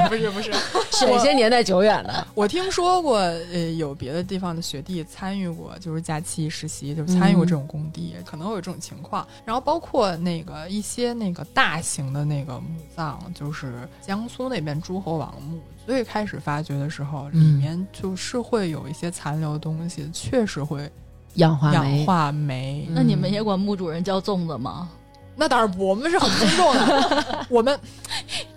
[0.09, 0.51] 不 是不是，
[0.91, 9.25] 是哪些年代久远的，我听说过，呃，有别的地方的学弟参与过，就是假期实习，就是参与过这种工地，可能会有这种情况。
[9.45, 20.91] 然后包括那个一些那个大型的那个墓葬，就是江苏那边诸侯王墓，最开始发掘的时候，里嗯面就是会有一些残留的东西，确实会
[21.35, 21.73] 氧化。
[21.73, 22.85] 氧化酶。
[22.89, 24.89] 嗯那你们也管墓主人叫粽子吗？
[25.39, 27.79] 那当然不，我们是很尊重的， 我们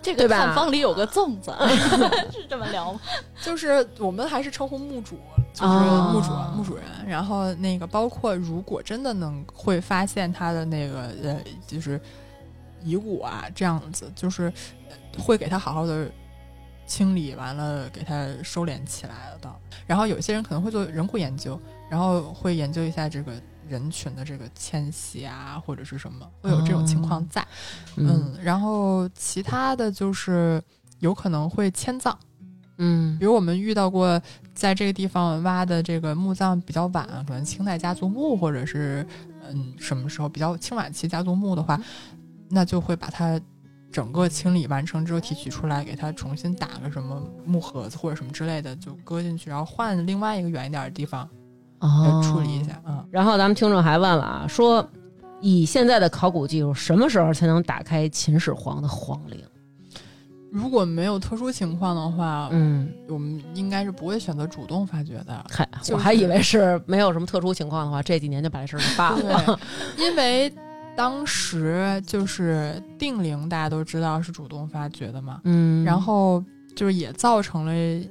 [0.01, 1.53] 这个对吧探方里有个粽子，
[2.33, 2.99] 是这么聊吗？
[3.41, 5.15] 就是我们还是称呼墓主，
[5.53, 6.83] 就是哦墓主、墓主人。
[7.07, 12.01] 然后那个包括如果真的能会发现他的那个呃，就是
[12.83, 14.51] 遗骨啊这样子，就是
[14.89, 16.09] 呃会给他好好的
[16.91, 19.49] 清理完了，给它收敛起来了的。
[19.87, 21.57] 然后有些人可能会做人骨研究，
[21.89, 23.31] 然后会研究一下这个
[23.65, 27.41] 人群的这个迁徙啊，或者是什么，会有这种情况在。
[27.95, 30.61] 嗯嗯，然后其他的就是
[30.99, 32.17] 有可能会迁葬。
[32.77, 34.21] 嗯比如我们遇到过
[34.53, 39.07] 在这个地方挖的这个墓葬比较晚，可能清代家族墓或者是
[39.47, 41.79] 嗯什么时候比较清晚期家族墓的话，
[42.49, 43.39] 那就会把它
[43.91, 51.27] 整个清理完成之后提取出来，给它重新打个什么木盒子或者什么之类的，就搁进去，然后换另外一个远一点的地方
[51.79, 52.81] 哦呃处理一下。
[52.85, 54.87] 嗯，然后咱们听众还问了啊，说
[55.41, 59.39] 以现在的考古技术，什么时候才能打开秦始皇的皇陵？
[60.51, 65.45] 如果没有特殊情况的话，嗯，我们应该是不会选择主动发掘的。
[65.49, 69.59] 嗨，就是我还以为是没有什么特殊情况的话，这几年就把这事儿给办了。
[69.97, 70.53] 因为
[70.95, 76.43] 当时就是定陵，大家都知道是主动发掘的嘛，嗯，然后
[76.75, 78.09] 就是也造成了一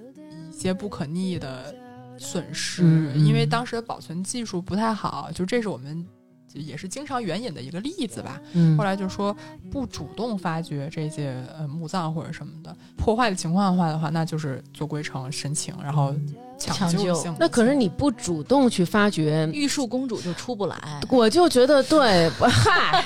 [0.51, 1.75] 些不可逆的
[2.19, 2.83] 损失，
[3.17, 6.07] 因为当时的保存技术不太好，就这是我们
[6.53, 8.41] 也是经常援引的一个例子吧。
[8.55, 8.77] 嗯。
[8.77, 9.35] 后来就说
[9.71, 16.15] 不主动发掘这些呃墓葬或者什么的破坏的情况的话的话，那就是做归程申请，然后
[16.61, 20.77] 抢抢救那可是你不主动去发掘，玉树公主就出不来。
[21.09, 23.05] 我就觉得对，不嗨。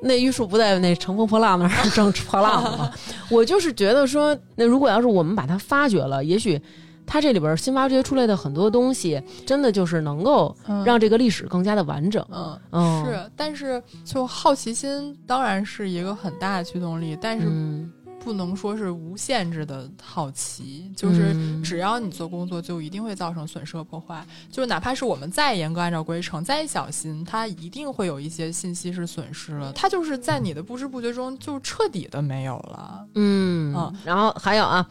[0.00, 2.92] 那玉树不在那乘风破浪那儿 正破浪呢吗？
[3.28, 6.60] 我就是觉得说，那如果要是我们把它发掘了，也许
[7.06, 12.24] 它这里边新发掘出来的很多东西，真的就是能够嗯让这个历史更加的完整。
[12.30, 12.60] 嗯。
[12.72, 17.90] 嗯，是，但是就好奇心当然是一个很大的驱动力，但是嗯，
[18.26, 24.26] 不能说是无限制的好奇，就是嗯只要你做工作，就一定会造成损失和破坏。
[24.50, 29.72] 就是哪怕是我们再严格按照规程、再小心，它一定会有一些信息是损失了。
[29.74, 33.06] 它就是在你的不知不觉中就彻底的没有了。
[33.14, 34.84] 嗯啊然后还有啊，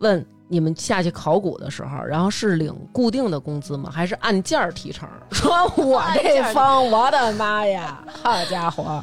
[0.00, 3.90] 问你们下去考古的时候，然后是领固定的工资吗？
[3.90, 5.08] 还是按件儿提成？
[5.32, 9.02] 说我这方，我的妈呀，好家伙，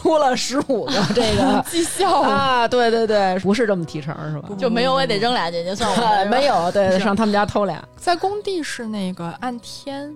[0.00, 2.66] 出了十五个 这个 绩效啊！
[2.66, 4.48] 对对对，不是这么提成是吧？
[4.56, 7.82] 就没有我也得扔俩进去算我 没有，对，上他们家偷俩。
[7.96, 10.10] 在工地是那个按天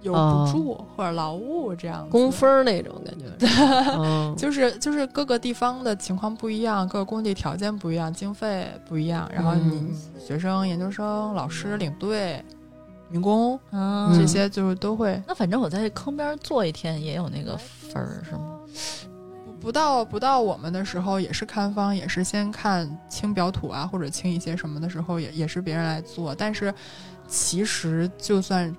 [0.00, 2.10] 有哦补助或者劳务这样子。
[2.10, 4.34] 工分儿那种感觉。
[4.36, 12.42] 就是就是各个地方的情况不一样，各个工地条件不一样，经费不一样，然后你嗯学生、研究生、老师、领队、
[13.10, 15.20] 民工嗯，这些就是都会。
[15.28, 18.58] 那反正我在坑边坐一天也有那个分儿，是吗？
[19.60, 26.34] 不到不到我们的时候，也是看方，也是先看清表土啊，或者清一些什么的时候，也也是别人来做。
[26.34, 26.74] 但是
[27.28, 28.74] 其实就算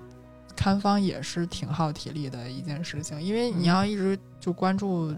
[0.54, 5.14] 看方也是挺耗体力的一件事情，因为你要一直就关注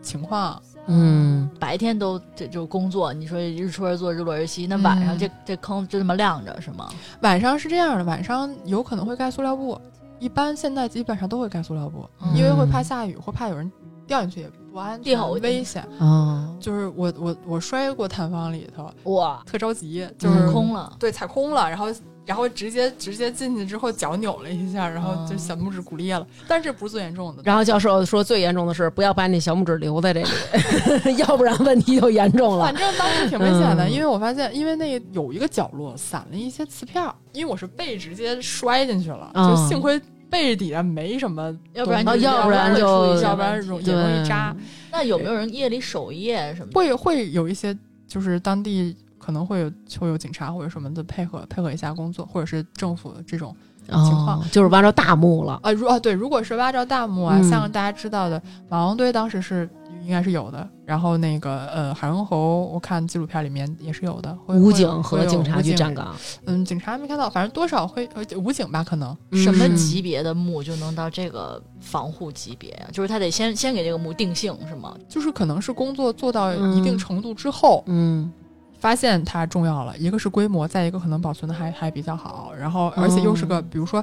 [0.00, 1.50] 情况，嗯。
[1.58, 5.18] 白天都这就工作，你说日出而作，日落而息，那晚上嗯。
[5.18, 6.88] 这、这坑就这么亮着是吗？
[7.22, 9.80] 晚上是这样的，晚上有可能会盖塑料布，
[10.20, 13.70] 一般现在基本上都会盖塑料布，嗯因为会怕下雨，或怕有人
[14.08, 15.86] 掉进去也不安全、掉危险。
[15.98, 21.86] 哦，就是我我我摔过弹方里头，哇，特着急，就是、嗯空了，对踩空了，然后
[22.24, 27.42] 然后直接直接进去之后脚扭了一下，然后就哦小拇指骨裂了，但是不是最严重的。
[27.44, 32.64] 然后教授说最严重的是不要把你小拇指留在这里， 要不然问题就严重了。
[32.64, 32.74] 反。
[32.74, 33.92] 正当时挺危险的，嗯。
[33.92, 39.54] 因为我发现，因为那个有一个角落散了一些瓷片儿，因为我是背直接摔进去了，哦。
[39.54, 44.54] 就幸亏背底下没什么，要不然要不然会就要不然容也容易扎。
[44.90, 46.72] 那有没有人夜里守夜什么的？
[46.72, 53.54] 会会有一些就是当地可能会有会有警察或者什么的配合配合一下工作，或者是政府的这种
[53.86, 55.58] 情况哦，就是挖着大墓了。
[55.62, 59.68] 啊，如啊对，如果是挖着大墓啊，嗯像大家知道的马王堆当时是
[60.08, 66.16] 应该是有的，然后那个呃海龙侯，我看纪录片里面也是有的，武警和警察去站岗，
[66.46, 69.14] 嗯，警察没看到，反正多少会呃武警吧，可能。
[69.32, 69.76] 什么嗯。
[69.76, 72.70] 级别的墓就能到这个防护级别？
[72.70, 74.96] 呀、就是他得先先给这个墓定性是吗？
[75.06, 78.32] 就是可能是工作做到一定程度之后，嗯。
[78.80, 84.02] 发现它重要了，一个是规模，再一个可能保存的还还比较好，然后而且又是哦个，比如说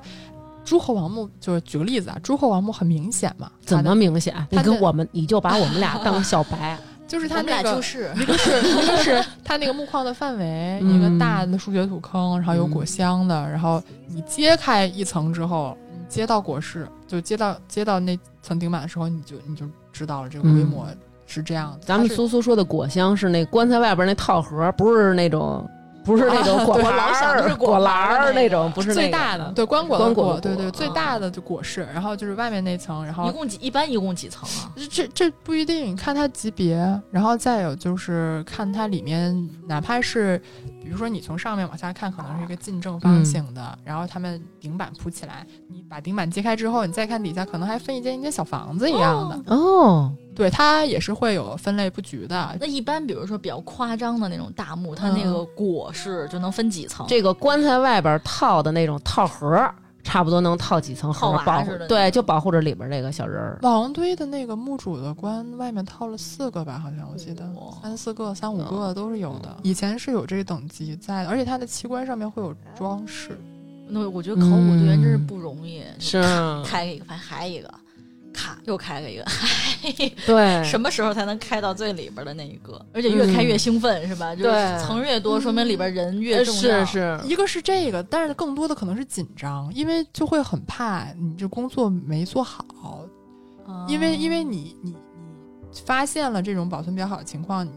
[0.65, 4.36] 诸侯王墓，就是举个例子啊，诸侯王墓很明显嘛，怎么明显？
[4.49, 6.78] 你他跟我们，你就把我们俩当 小白。
[7.08, 7.62] 就是他那个。
[7.62, 20.88] 俩就是一个是一个是它那个墓框的范围，嗯一个大的数学土坑，然后有果香的，然后你揭开一层之后，你接到果室，就接到接到那层顶板的时候，你就你就知道了这个规模
[21.28, 21.86] 是这样的。
[21.86, 25.63] 咱们苏苏说的果香是那棺材外边那套盒，不是那种，
[26.06, 34.72] 不是那种果啊对盘我老想的儿、是果果篮儿那种，不是那个最大的，对棺椁的棺椁的椁，对对，椁最大的就果室，然后就是外面那层，然后一共几一般一共几层啊？
[34.76, 36.78] 这这这不一定，看它级别，
[37.10, 40.38] 然后再有就是看它里面，哪怕是
[40.84, 52.58] 比如说你从上面往下看，可能是一个近正方形的，然后他们顶板铺起来，你把顶板揭开之后，你再看底下，可能还分一间一间小房子一样的，哦，对，它也是会有分类布局的。
[52.60, 57.06] 那一般比如说比较夸张的那种大墓，它那个果是就能分几层？
[57.08, 59.69] 这个棺材外边套的那种套盒，
[60.04, 63.57] 差不多能套几层盒保护似的，对，就保护着里边那个小人儿。
[63.64, 69.57] 王堆的那个墓主的棺外面套了四个吧，好像我记得哦三四个、三五个都是有的。
[69.64, 73.36] 以前是有这个等级在的，而且它的器官上面会有装饰。
[73.88, 76.22] 那我觉得考古队员真是不容易，是
[76.66, 77.72] 开一个反正还一个，
[78.66, 79.26] 又开了一个，
[80.26, 82.84] 对， 什么时候才能开到最里边的那一个？
[82.94, 84.36] 而且越开越兴奋，是吧？
[84.36, 86.86] 就是对层越多，说明里边人越呃重要。
[86.86, 92.66] 是是，一个是这个，但是更多的可能是紧张，因为就会很怕你这工作没做好，
[93.68, 97.72] 嗯因为因为你你你发现了这种保存比较好的情况，你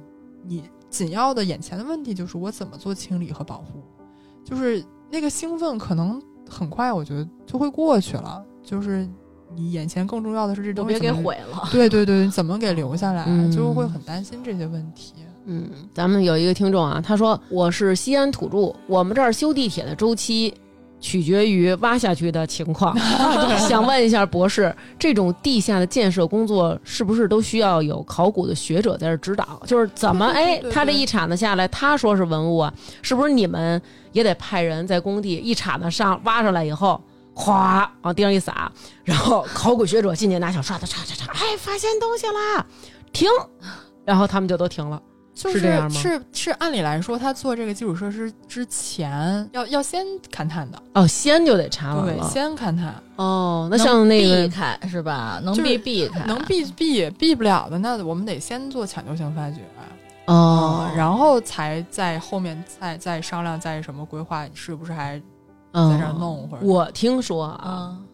[0.45, 3.83] 你紧要的眼前的问题就是我怎么做清理和保护，
[4.45, 9.09] 就是那个兴奋可能很快我觉得就会过去了，就是
[9.59, 11.23] 你眼前更重要的是这东西别给。
[11.23, 11.69] 毁了。
[11.73, 15.13] 对对对，怎么给留下来，嗯就会很担心这些问题。
[15.51, 20.53] 嗯，咱们有一个听众啊，他说我是西安土著，我们这儿修地铁的周期
[21.01, 22.95] 取决于挖下去的情况。
[23.67, 29.61] 想问一下博士，这种地下的建设工作是不是都需要有考古的学者在这指导？
[29.65, 33.81] 就是怎么哎他这一铲子下来，他说是文物啊，是不是你们
[34.13, 37.01] 也得派人在工地一铲子上挖上来以后？
[37.41, 38.71] 哗，往地上一撒，
[39.05, 42.67] 然后考古学者进去拿小刷子刷刷刷， 哎，发现东西啦，
[43.13, 43.29] 停，
[44.05, 45.01] 然后他们就都停了。
[45.35, 46.01] 就是这样吗？
[46.01, 55.41] 是是，按理来说，他做这个基础设施之前，要要先勘探的，哦，先就得查完对，先勘探，哦，那像那避个开是吧？
[55.45, 59.61] 能避避开，能避避避不了的，那我们得先做抢救性发掘，
[60.27, 65.23] 哦，然后才在后面再再商量再什么规划，是不是还嗯
[65.73, 68.05] 在这儿弄或者我听说啊，嗯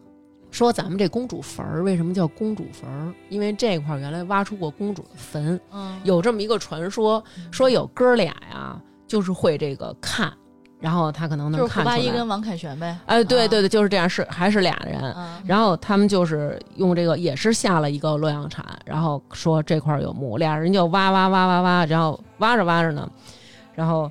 [0.51, 3.13] 说咱们这公主坟儿为什么叫公主坟儿？
[3.27, 10.31] 因为这块儿原来挖出过公主的坟，嗯，有这么一个传说，说有哥俩呀，就是会这个看，
[10.79, 11.97] 然后他可能能就是胡看出来。
[11.97, 12.97] 八一跟王凯旋呗。
[13.05, 15.01] 哎，对啊对对，就是这样，是还是俩人。
[15.17, 23.11] 嗯，然后他们就是用这个，也是下了一个洛阳铲，然后说这块儿有墓，俩人就挖挖挖挖挖，然后挖着挖着呢，
[23.73, 24.09] 然后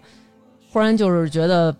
[0.70, 1.74] 忽然就是觉得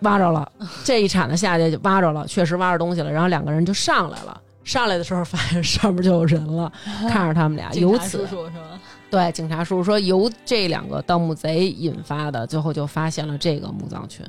[0.00, 0.50] 挖着了，
[0.84, 4.40] 这一铲子下去就挖着了，确实挖着东西了，然后两个人就上来了。
[4.64, 6.72] 上来的时候发现上面就有人了，
[7.10, 8.80] 看着他们俩，警察由此叔叔是吧？
[9.10, 14.24] 对警察叔叔说由这两个盗墓贼引发的，最后就发现了这个墓葬群。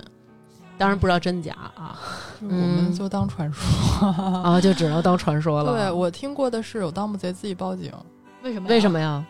[0.77, 1.97] 当然不知道真假啊，
[2.41, 4.07] 我们嗯就当传说。
[4.09, 5.71] 啊，就只能当传说了。
[5.71, 7.89] 对我听过的是有盗墓贼自己报警，
[8.43, 8.67] 为什么？
[8.67, 8.91] 为什？
[8.91, 9.25] 么呀？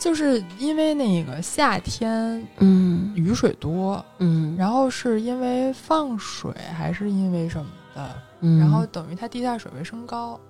[0.00, 8.08] 就是因为那个夏天嗯雨水多，嗯，然后是因为放水还是因为什么的，
[8.40, 10.40] 嗯然后等于它地下水位升高，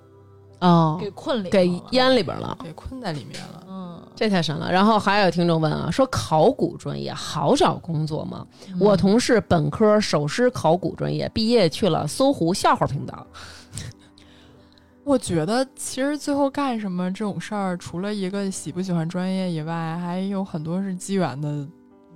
[0.60, 2.56] 哦给困里给淹里边了。
[2.62, 3.64] 给困在里面了。
[3.68, 4.70] 嗯，这太神了。
[4.70, 8.46] 然后还有听众问啊，说考古专业好找工作吗？
[8.68, 13.26] 嗯我同事本科首师考古专业，毕业去了搜狐笑话频道。
[15.04, 21.66] 我觉得其实最后干什么这种事儿，除了一个喜不喜欢专业以外，还有很多是机缘的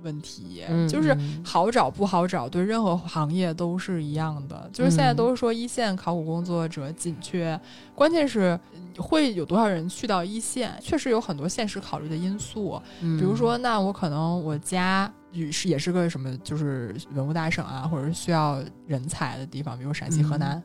[0.03, 0.63] 问题。
[0.69, 4.69] 嗯就是嗯好找不好找，对任何行业都是一样的。
[4.71, 7.59] 就是现在嗯都是说一线考古工作者紧缺，
[7.95, 12.79] 关键是嗯会有多少人去到一线，确实有很多现实考虑的因素。
[13.01, 20.63] 嗯比如说，那我可能我家也是也是个什么，就是文物大省啊，或者是需要人才的地方，比如陕西、河南、嗯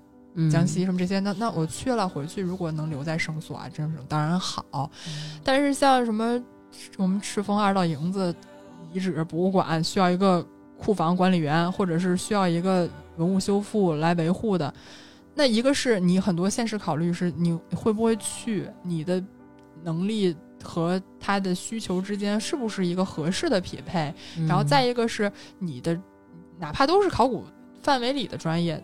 [0.51, 4.91] 江西什么这些，那那我去了回去，如果能留在省所啊，这种当然好。
[5.43, 6.41] 但是像什么
[6.97, 8.35] 我们赤峰二道营子
[8.93, 10.47] 遗址博物馆需要一个
[10.79, 14.73] 库房管理员，或者是需要一个文物修复来维护的，
[15.35, 19.23] 那一个是你很多现实考虑是你会不会去，你的
[19.83, 25.99] 能力和他的需求之间是不是一个合适的匹配，嗯然后再一个是你的，
[26.59, 27.45] 哪怕都是考古
[27.83, 28.83] 范围里的专业。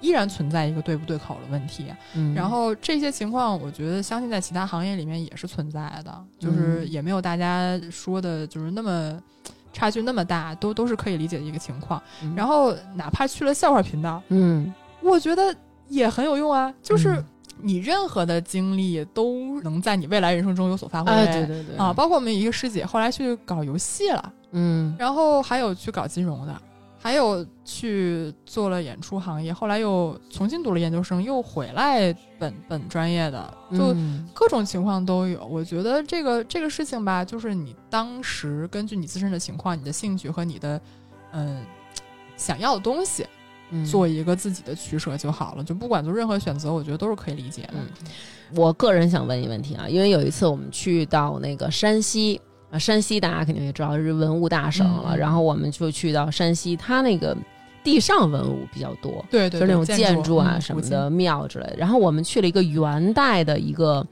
[0.00, 2.34] 依然存在一个对不对口的问题，嗯。
[2.34, 9.20] 然后这些情况，我觉得相信在其他行业里面也是存在的，就是嗯也没有大家说的，就是那么
[9.72, 12.02] 差距那么大，都都是可以理解的一个情况。
[12.22, 12.34] 嗯。
[12.36, 14.72] 然后哪怕去了笑话频道，嗯。
[15.02, 15.54] 我觉得
[15.88, 17.24] 也很有用啊，就是嗯。
[17.62, 21.10] 你任何的经历都能在你未来人生中有所发挥。
[21.10, 21.76] 哎对对对。
[21.76, 24.94] 啊，包括我们一个师姐后来去搞游戏了，嗯。
[24.98, 26.54] 然后还有去搞金融的，
[27.06, 35.46] 还有去做了演出行业，后来又重新读了研究生，又回来本本专业的，就嗯各种情况都有。
[35.46, 40.80] 我觉得这个这个事情吧，就是你当时根据你自身的情况、你的兴趣和你的
[41.30, 41.64] 嗯
[42.36, 43.24] 想要的东西，
[43.70, 45.62] 嗯做一个自己的取舍就好了。
[45.62, 47.74] 就不管做任何选择，我觉得都是可以理解的。
[47.74, 47.86] 嗯
[48.52, 52.40] 我个人想问一个问题啊，因为有一次我们去到那个山西
[52.70, 57.36] 啊，山西大家肯定也知道是文物大省了，然后我们就去到山西，它那个
[57.84, 61.76] 地上文物比较多，对对，就是那种建筑啊什么的庙之类的。
[61.76, 64.04] 然后我们去了一个元代的一个，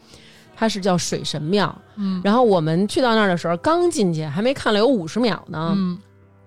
[0.54, 1.76] 它是叫水神庙。
[1.96, 5.98] 嗯，然后我们去到那儿的时候，刚进去还没看了有五十秒呢，嗯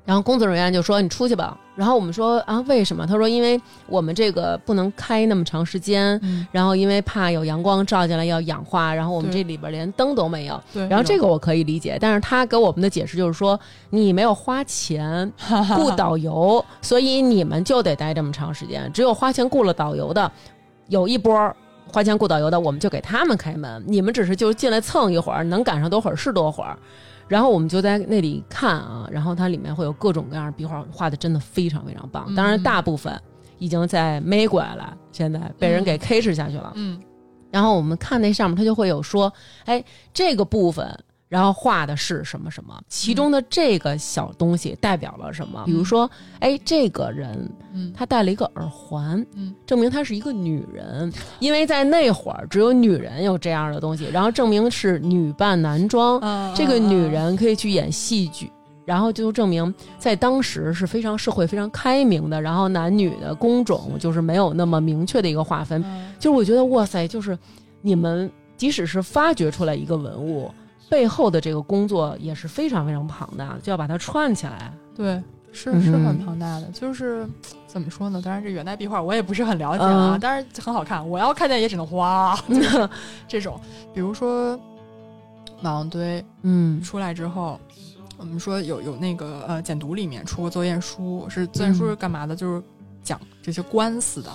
[0.08, 10.58] 然后工作人员就说：“你出去吧。”然后我们说：“啊，为什么？”他说：“因为我们这个不能开那么长时间，嗯，然后因为怕有阳光照进来要氧化，然后我们这里边连灯都没有。
[10.74, 10.88] 对。
[10.88, 15.30] 然后这个我可以理解，但是他给我们的解释就是说，你没有花钱
[15.76, 18.90] 雇导游，所以你们就得待这么长时间。
[18.94, 20.32] 只有花钱雇了导游的，
[20.88, 21.54] 有一波
[21.92, 26.78] 花钱雇导游的，我们就给他们开门，你们只是就进来蹭一会儿，能赶上多会儿是多会儿。
[27.28, 32.34] 然后我们就在那里看啊，然后它里面会有各种各样的壁画，画的真的非常非常棒。
[32.36, 33.20] 当然，嗯大部分
[33.58, 36.72] 已经在美国了，现在被人给 K 吃下去了。
[36.76, 37.02] 嗯
[37.50, 39.32] 然后我们看那上面，它就会有说，
[39.66, 39.84] 哎，
[40.14, 40.86] 这个部分，
[41.30, 45.64] 然后画的是什么什么，其中的这个小东西代表了什么？
[45.66, 46.10] 比如说，
[46.40, 47.92] 哎，这个人嗯。
[47.96, 58.52] 他戴了一个耳环，嗯，证明她是一个女人，因为在那会儿只有女人有这样的东西，然后证明是女扮男装，嗯这个女人可以去演戏剧。
[58.86, 66.14] 然后就证明，在当时是非常社会非常开明的，然后男女的工种就是没有那么明确的一个划分，嗯。
[66.18, 67.38] 就是我觉得哇塞，就是
[67.82, 70.50] 你们即使是发掘出来一个文物，
[70.90, 74.72] 背后的这个工作也是非常非常庞大的，就要把它串起来。
[74.96, 75.22] 对，
[75.52, 76.68] 是嗯是很庞大的。
[76.68, 77.28] 就是
[77.68, 78.22] 怎么说呢？
[78.24, 81.08] 当然，这元代壁画我也不是很了解啊，嗯但是很好看。
[81.08, 82.90] 我要看见也只能哇， 就是
[83.28, 83.60] 这种。
[83.94, 84.60] 比如说
[85.62, 87.60] 马王堆嗯出来之后，
[88.18, 92.36] 我们说有有那个呃简读里面出过作业书，是作业书是干嘛的？
[92.36, 92.64] 就是
[93.04, 94.30] 讲这些官司的，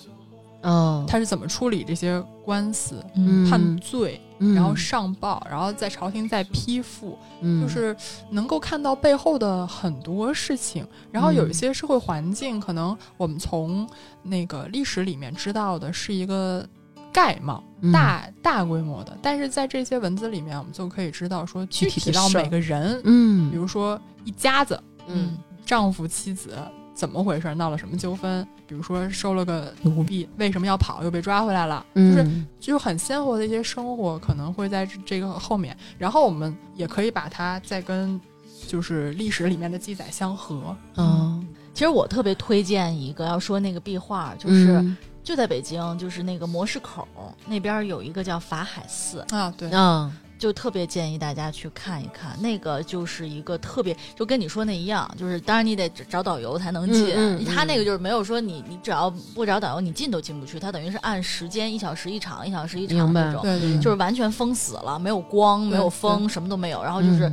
[0.62, 7.18] 哦，他是怎么处理这些官司、嗯判罪，嗯然后上报，然后在朝廷再批复。
[7.40, 7.60] 嗯。
[7.62, 7.94] 就是
[8.30, 13.88] 能够看到背后的很多事情，然后有一些社会环境，可能我们从
[14.22, 16.66] 那个历史里面知道的是一个
[17.12, 23.50] 概貌、嗯大大规模的，但是在这些文字里面，我们就可以知道说具具体到每个人，嗯。
[23.50, 25.36] 比嗯如说一家子，嗯
[25.66, 26.56] 丈夫妻子
[26.94, 38.20] 怎么回事，闹了什么纠纷，比如说收了个奴婢，为什么要跑，又被抓回来了，就是嗯就很鲜活的一些生活可能会在这这个后面，然后我们也可以把它再跟
[38.66, 40.76] 就是历史里面的记载相合。
[40.96, 44.96] 嗯，其实我特别推荐一个，要说那个壁画，就是、嗯。
[45.24, 47.06] 就在北京，就是那个模式口
[47.46, 50.10] 那边有一个叫法海寺，啊，对，啊
[50.42, 52.36] 就特别建议大家去看一看。
[52.40, 57.14] 那个就是一个特别，就跟你说那一样，就是当然你得找导游才能进。
[57.14, 63.40] 嗯嗯嗯他那个就是没有说你你只要不找导游你进都进不去，他等于是按时间一小时一场，一小时一场那种。
[63.42, 66.82] 对对就是完全封死了，没有光，没有风，什么都没有。
[66.82, 67.30] 然后就是、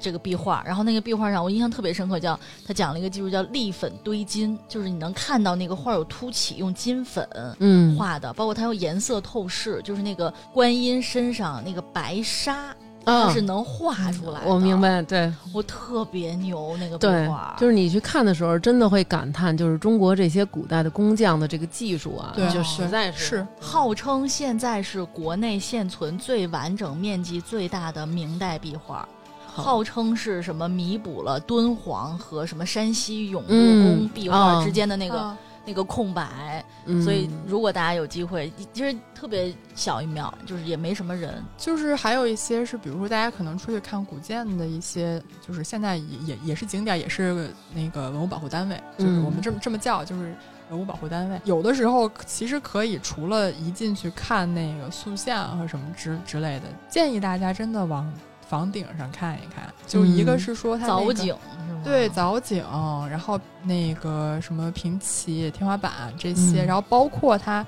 [0.00, 7.26] 这个壁画，然后那个壁画上我印象特别深刻，叫他讲了一个技术叫立粉堆金，就是你能看到那个画有凸起，用金粉
[7.58, 12.74] 嗯画的，包括它有颜色透视，就是那个观音身上那个白纱，
[13.04, 14.48] 啊它是能画出来的。
[14.48, 29.08] 我明，白，对我特别牛那个壁对画，，就是你去看的时候，真的会感叹，就是中国这些古代的工匠的这个技术啊，对就实在是是号称现在是国内现存最完整、面积最大的明代壁画。
[29.52, 37.00] 好号称是什么弥补了敦煌和什么山西永乐嗯宫壁画啊之间的那个、啊那个空白，嗯。
[37.04, 50.34] 所以如果大家有机会，其实特别小一秒，就是也没什么人，就是还有一些是，比如说大家可能出去看古建的一些，就是现在也也也是景点，也是那个文物保护单位，就是嗯我们这么这么叫，就是
[50.68, 51.40] 文物保护单位。
[51.44, 58.12] 有的时候其实可以除了一进去看那个塑像和什么之之类的，建议大家真的往
[58.52, 59.72] 房顶上看一看。
[59.86, 61.26] 就一个嗯是说它、那个藻井
[61.66, 61.80] 是吗？
[61.82, 62.62] 对藻井，
[63.10, 67.66] 然后那个什么平齐、天花板这些，嗯然后包括它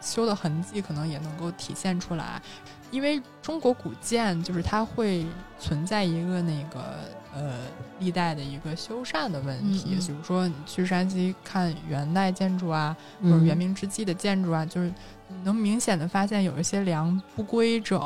[0.00, 2.40] 修的痕迹，可能也能够体现出来。
[2.90, 5.26] 因为中国古建就是它会
[5.58, 6.80] 存在一个那个
[7.34, 7.52] 呃
[8.02, 14.92] 历代的一个修缮的问题，比如说你去山西看元代建筑啊，或嗯者元明之际的建筑啊，就是
[15.44, 17.98] 能明显的发现有一些梁不规整，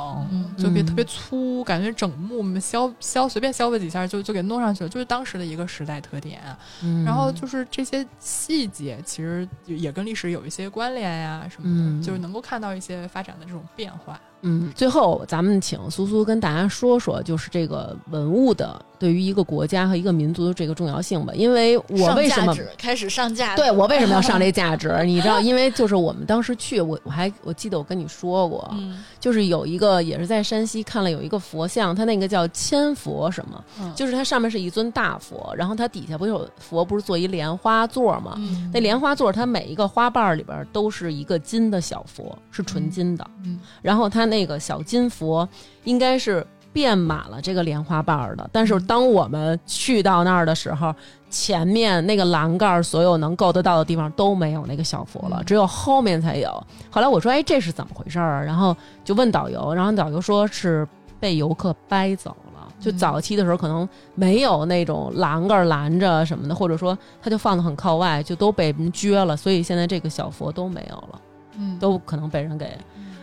[0.58, 6.40] 就别特别粗，感觉整木削削随便削吧几下就就给弄上去了，就是当时的一个时代特点。
[6.82, 7.04] 嗯。
[7.04, 12.02] 然后就是这些细节，其实也跟历史有一些关联呀什么的，嗯。
[12.02, 14.20] 就是能够看到一些发展的这种变化。
[14.42, 21.32] 嗯，最后咱们请苏苏跟大家说说，就是这个文物的对于一个国家和一个民族的这个重要性吧。
[21.34, 23.54] 因为我为什么开始上架？
[23.56, 25.02] 对我为什么要上这 价值？
[25.04, 38.34] 你知道，因为就是我们当时去，我我还我记得我跟你说过，嗯就是有一个也是在山西看了有一个佛像，它那个叫千佛什么，嗯就是它上面是一尊大佛，然后它底下不有佛不是做一莲花座吗？
[38.38, 43.26] 嗯那莲花座它每一个花瓣里边都是一个金的小佛，是纯金的。
[43.44, 45.48] 嗯然后它那个小金佛
[45.84, 46.46] 应该是
[46.76, 48.46] 遍满了这个莲花瓣儿的。
[48.52, 50.94] 但是当我们去到那儿的时候，
[51.30, 56.50] 前面那个栏杆所有能够得到的地方都没有那个小佛了，只有后面才有。
[56.90, 60.86] 后来我说：“哎，这是怎么回事儿啊？”然后就问导游，然后导游说是
[61.18, 62.68] 被游客掰走了。
[62.78, 71.20] 就早期的时候可能没有那种栏杆拦着什么的，或者说它就放得很靠外，就都被人撅了，所以现在这个小佛都没有了。
[71.58, 72.76] 嗯，都可能被人给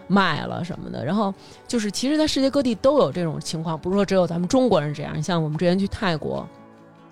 [0.08, 1.04] 卖了什么的。
[1.06, 1.34] 然后
[1.68, 5.18] 就是，其实，在世界各地都有这种情况，不是说只有咱们中国人这样。
[5.18, 6.48] 你像我们之前去泰国，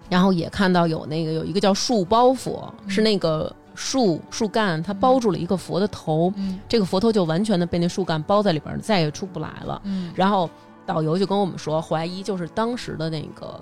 [0.10, 9.82] 然后也看到有那个有一个叫树包佛，是那个树树干它包住了一个佛的头，嗯这个佛头就完全的被那树干包在里边儿，再也出不来了。
[9.86, 10.50] 嗯然后
[10.86, 13.62] 导游就跟我们说，怀疑就是当时的那个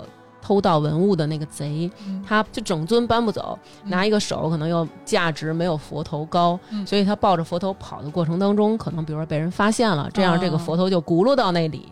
[0.50, 2.20] 偷盗文物的那个贼，嗯。
[2.26, 3.90] 他就整尊搬不走，嗯。
[3.90, 6.84] 拿一个手可能又价值没有佛头高，嗯。
[6.84, 11.86] 所以他抱着佛头跑的过程当中，可能比如说被人发现了，这样这个佛头就轱辘到那里，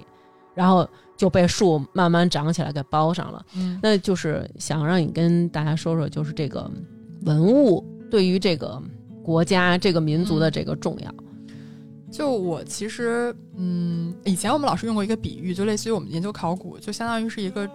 [0.55, 0.85] 然后
[1.17, 3.41] 就被树慢慢长起来给包上了。
[3.55, 3.79] 嗯。
[3.81, 6.69] 那就是想让你跟大家说说，就是这个
[7.23, 8.83] 文物对于这个
[9.23, 11.15] 国家、这个民族的这个重要。
[12.11, 17.69] 就我其实，嗯，以前我们老师用过一个比喻，就类似于我们研究考古，就相当于是一个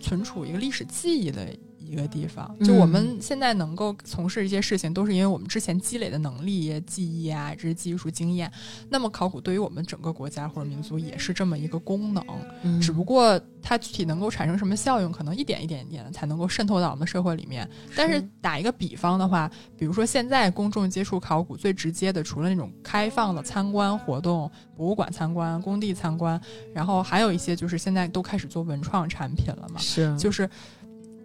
[0.00, 1.54] 存储一个历史记忆的
[1.90, 2.54] 一个地方。
[2.64, 8.50] 就我们现在能够从事一些事情，都是因为我们之前积累的能力、记忆啊，这些技术经验。
[8.88, 12.24] 那么考古对于我们整个国家或者民族也是这么一个功能，
[12.62, 17.68] 嗯只不过它具体能够产生什么效用，可能一点一点一点的才能够渗透到我们的社会里面。
[17.96, 26.40] 但是打一个比方的话，比如说现在公众接触考古最直接的，除了那种开放的参观活动、博物馆参观、工地参观，
[26.72, 30.48] 然后还有一些就是现在都开始做文创产品了嘛，是就是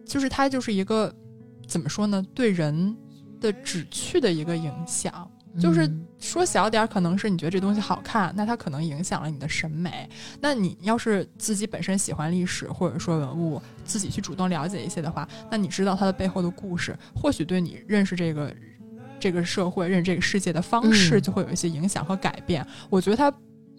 [0.06, 1.14] 就是它就是一个
[1.68, 2.95] 怎么说呢，对人
[3.41, 5.30] 的旨趣的一个影响。
[5.58, 10.10] 就是嗯说小点儿，可能是你觉得这东西好看，那它可能影响了你的审美。
[10.41, 18.53] 那你要是自己本身喜欢历史或者说文物，自己去主动了解一些的话，那你知道它的背后的故事，或许对你认识这个
[19.18, 22.66] 这个社会、认识这个世界的方式嗯就会有一些影响和改变。
[22.89, 23.34] 我觉得它。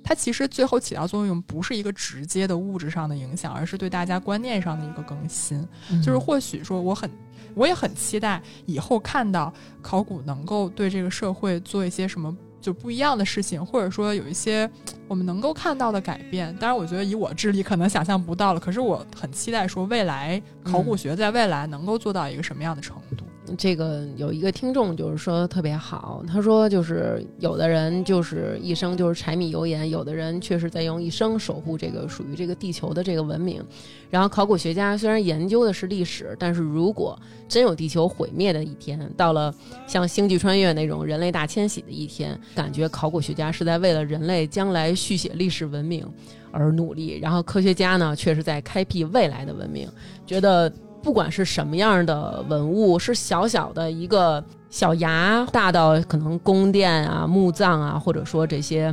[0.07, 5.59] 它其实最后起到作用，不是一个直接的物质上的影响，而是对大家观念上的一个更新。
[5.91, 7.11] 嗯就是或许说，我很，
[7.55, 9.53] 我也很期待以后看到
[9.83, 14.71] 考古能够对这个社会做一些什么就不一样的事情，或者说有一些
[15.09, 16.55] 我们能够看到的改变。
[16.61, 23.26] 当然，我觉得以我智力可能想象不到了，可是我很期待说未来考古学在未来能够做到一个什么样的程度。
[23.57, 33.63] 这个有一个听众就是说特别好，他说就是有的人就是一生就是柴米油盐，有的人确实在用一生守护这个属于这个地球的这个文明。
[34.11, 37.19] 然后考古学家虽然研究的是历史，但是如果
[37.49, 39.55] 真有地球毁灭的一天，到了
[39.87, 46.07] 像星际穿越那种人类大迁徙的一天，感觉考古学家是在为了人类将来续写历史文明
[46.51, 49.89] 而努力，然后科学家呢却是在开辟未来的文明，
[50.27, 50.73] 觉得。
[51.07, 58.93] 不管是什么样的文物，是小小的一个小崖，大到可能宫殿啊、墓葬啊，或者说这些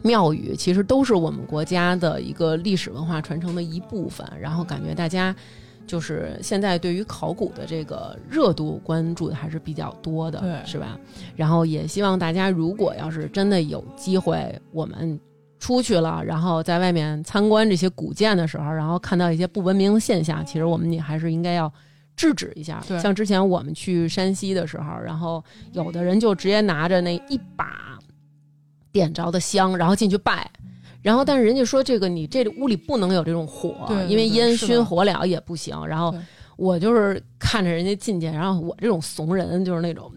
[0.00, 4.26] 庙宇，其实都是我们国家的一个历史文化传承的一部分。
[4.40, 5.36] 然后感觉大家
[5.86, 10.98] 就是现在对于考古的这个热度关注的还是比较多的，是吧？
[11.36, 15.20] 然后也希望大家，如果要是真的有机会，我们。
[15.64, 21.72] 出去了，然后在外面参观这些古建的时候，然后看到一些不文明的现象，其实我们也还是应该要
[22.14, 22.84] 制止一下。
[23.00, 25.42] 像之前我们去山西的时候，然后
[25.72, 27.98] 有的人就直接拿着那一把
[28.92, 30.46] 点着的香，然后进去拜。
[31.00, 35.74] 然后，但是人家说这个你这屋里不能有这种火，对对因为烟熏火燎也不行。
[35.86, 36.14] 然后
[36.58, 40.12] 我就是看着人家进去，然后我这种怂人就是那种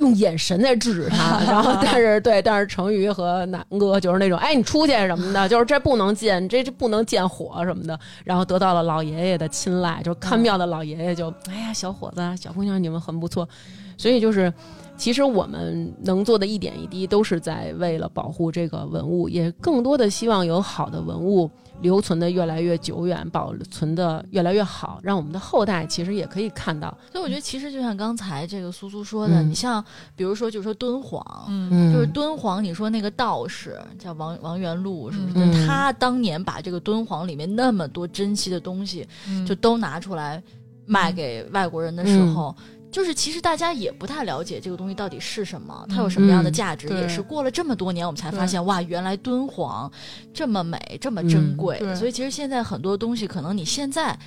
[0.00, 13.48] 用眼神在制止他， 然后但是对，但是成宇和南哥就是那种，哎，你出去什么的，就是这不能进，这这不能见火什么的，然后得到了老爷爷的青睐，就看庙的老爷爷就，哎呀，小伙子、小姑娘，你们很不错，
[13.96, 14.52] 所以就是。
[14.96, 21.50] 其实我们能做的一点一滴，都是在为了保护这个文物，也更多的希望有好的文物
[21.82, 26.96] 留存的越来越久远，保存的越来越好，让我们的后代其实也可以看到。
[27.10, 35.34] 所以我觉得其实就像刚才这个苏苏说的，嗯你像比如说，就是说敦煌，嗯嗯就是敦煌，你说那个道士叫王王元禄，是不是？
[35.46, 40.42] 嗯他当年把这个敦煌里面那么多珍稀的东西，嗯就都拿出来
[40.86, 42.54] 卖给外国人的时候。
[42.90, 49.90] 就是其实大家也不太了解这个东西到底是什么，它有什么样的价值，嗯也是过了这么多年我们才发现，哇，原来敦煌
[50.34, 51.78] 这么美，这么珍贵。
[51.82, 54.18] 嗯所以其实现在很多东西，可能你现在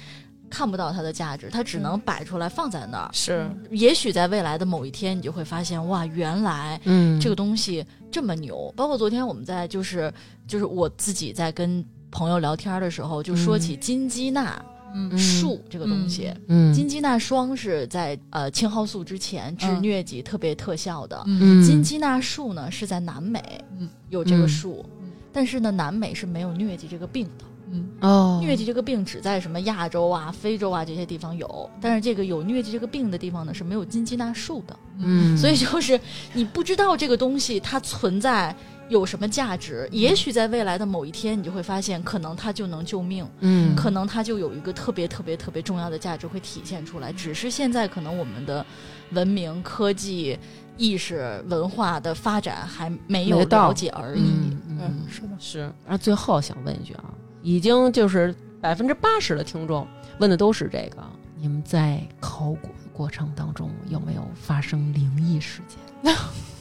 [0.49, 3.09] 看不到它的价值，它只能摆出来放在那儿。
[3.11, 8.71] 是，也许在未来的某一天，你就会发现，哇，原来嗯这个东西这么牛。
[8.77, 10.13] 包括昨天我们在就是
[10.47, 14.72] 就是我自己在跟朋友聊天的时候，就说起金鸡纳嗯
[15.17, 16.33] 树这个东西。
[16.47, 16.73] 嗯。
[16.73, 21.23] 金鸡纳霜是在呃青蒿素之前治嗯疟疾特别特效的。
[21.65, 23.41] 金鸡纳树呢是在南美
[23.79, 23.89] 嗯。
[24.09, 25.11] 有这个嗯树，嗯。
[25.31, 27.45] 但是呢南美是没有疟疾这个病的。
[27.75, 34.77] 嗯哦，疟疾这个病只在什么亚洲啊、非洲啊这些地方有，但是这个有疟疾这个病的地方呢是没有金鸡纳树的。
[34.99, 35.99] 嗯，所以就是
[36.33, 38.55] 你不知道这个东西它存在
[38.93, 47.11] 有什么价值，也许在未来的某一天，你就会发现，可能它就能救命，嗯可能它就有一个特别特别特别重要的价值会体现出来。
[47.11, 48.63] 只是现在可能我们的
[49.09, 50.37] 文明、科技、
[50.77, 54.21] 意识、文化的发展还没有到了解而已。
[54.21, 55.59] 嗯嗯嗯是的是。
[55.61, 57.05] 然后最后想问一句啊，
[57.41, 59.87] 已经就是百分之八十的听众
[60.19, 61.03] 问的都是这个，
[61.35, 66.13] 你们在考古的过程当中有没有发生灵异事件？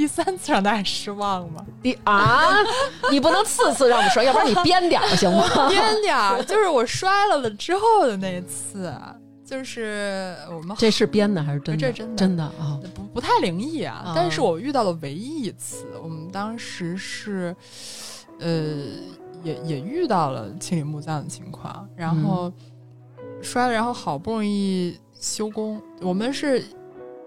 [0.00, 1.62] 第三次让大家失望吗？
[1.82, 2.54] 第啊，
[3.10, 5.44] 你不能次次让我们说，要不然你编点儿行吗？
[5.68, 8.90] 编点儿，就是我摔了了之后的那一次，
[9.44, 11.80] 就是我们这是编的还是真的？
[11.82, 12.80] 这是真的真的啊。
[12.94, 17.54] 不不太灵异啊，啊但是我遇到了唯一一次，我们当时是，
[18.38, 18.48] 呃，
[19.42, 22.50] 也也遇到了清理墓葬的情况，然后
[23.42, 26.64] 摔了，然后好不容易修工，我们是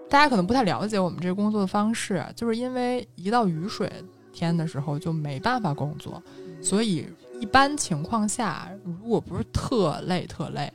[0.08, 3.90] 大家可能不太了解我们这个工作的方式，啊就是因为一到雨水
[4.32, 6.22] 天的时候就没办法工作，
[6.62, 7.06] 所以
[7.40, 10.72] 一般情况下，如果不是特累特累，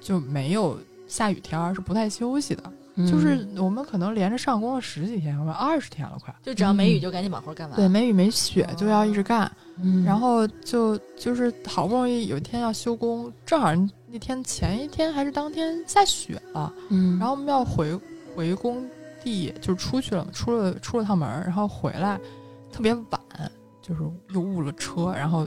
[0.00, 2.72] 就没有下雨天儿是不太休息的。
[3.08, 6.34] 就是我们可能连着上工了十几天，我们二十天了快。
[6.42, 7.76] 就只要没雨，就赶紧把活干完。
[7.76, 9.48] 对，没雨没雪就要一直干，
[9.80, 13.68] 嗯，然后就就是好不容易有一天要休工，正好
[14.08, 17.96] 那天前一天还是当天下雪了，嗯，然后我们要回
[18.38, 18.88] 回工
[19.20, 22.16] 地，就是出去了，出了出了趟门，然后回来
[22.72, 23.20] 特别晚，
[23.82, 25.44] 就是又误了车，然后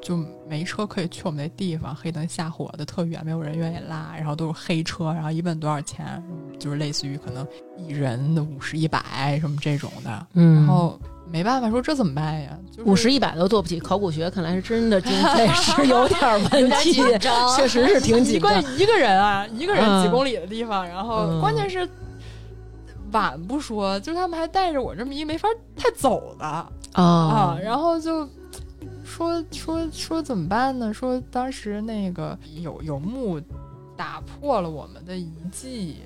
[0.00, 0.16] 就
[0.48, 6.22] 没车可以去我们那地方，黑灯瞎火的特远，没有人愿意拉，然后都是黑车，然后一问多少钱，
[6.60, 7.44] 就是类似于可能
[7.76, 10.96] 一人的五十一百什么这种的，嗯，然后
[11.28, 12.56] 没办法说这怎么办呀？
[12.70, 16.20] 就是五十一百都做不起，考古学看来是真的经 费是有点
[16.52, 18.78] 问题，紧张确实是挺一紧张 关。
[18.78, 21.86] 一个人啊，一个人几嗯公里的地方，然后嗯关键是
[23.12, 28.28] 晚不说，就是他们还带着我这么一没法太走的啊，啊然后就
[29.04, 30.92] 说说说怎么办呢？
[30.92, 33.40] 说当时那个有有墓
[33.96, 35.96] 打破了我们的遗迹，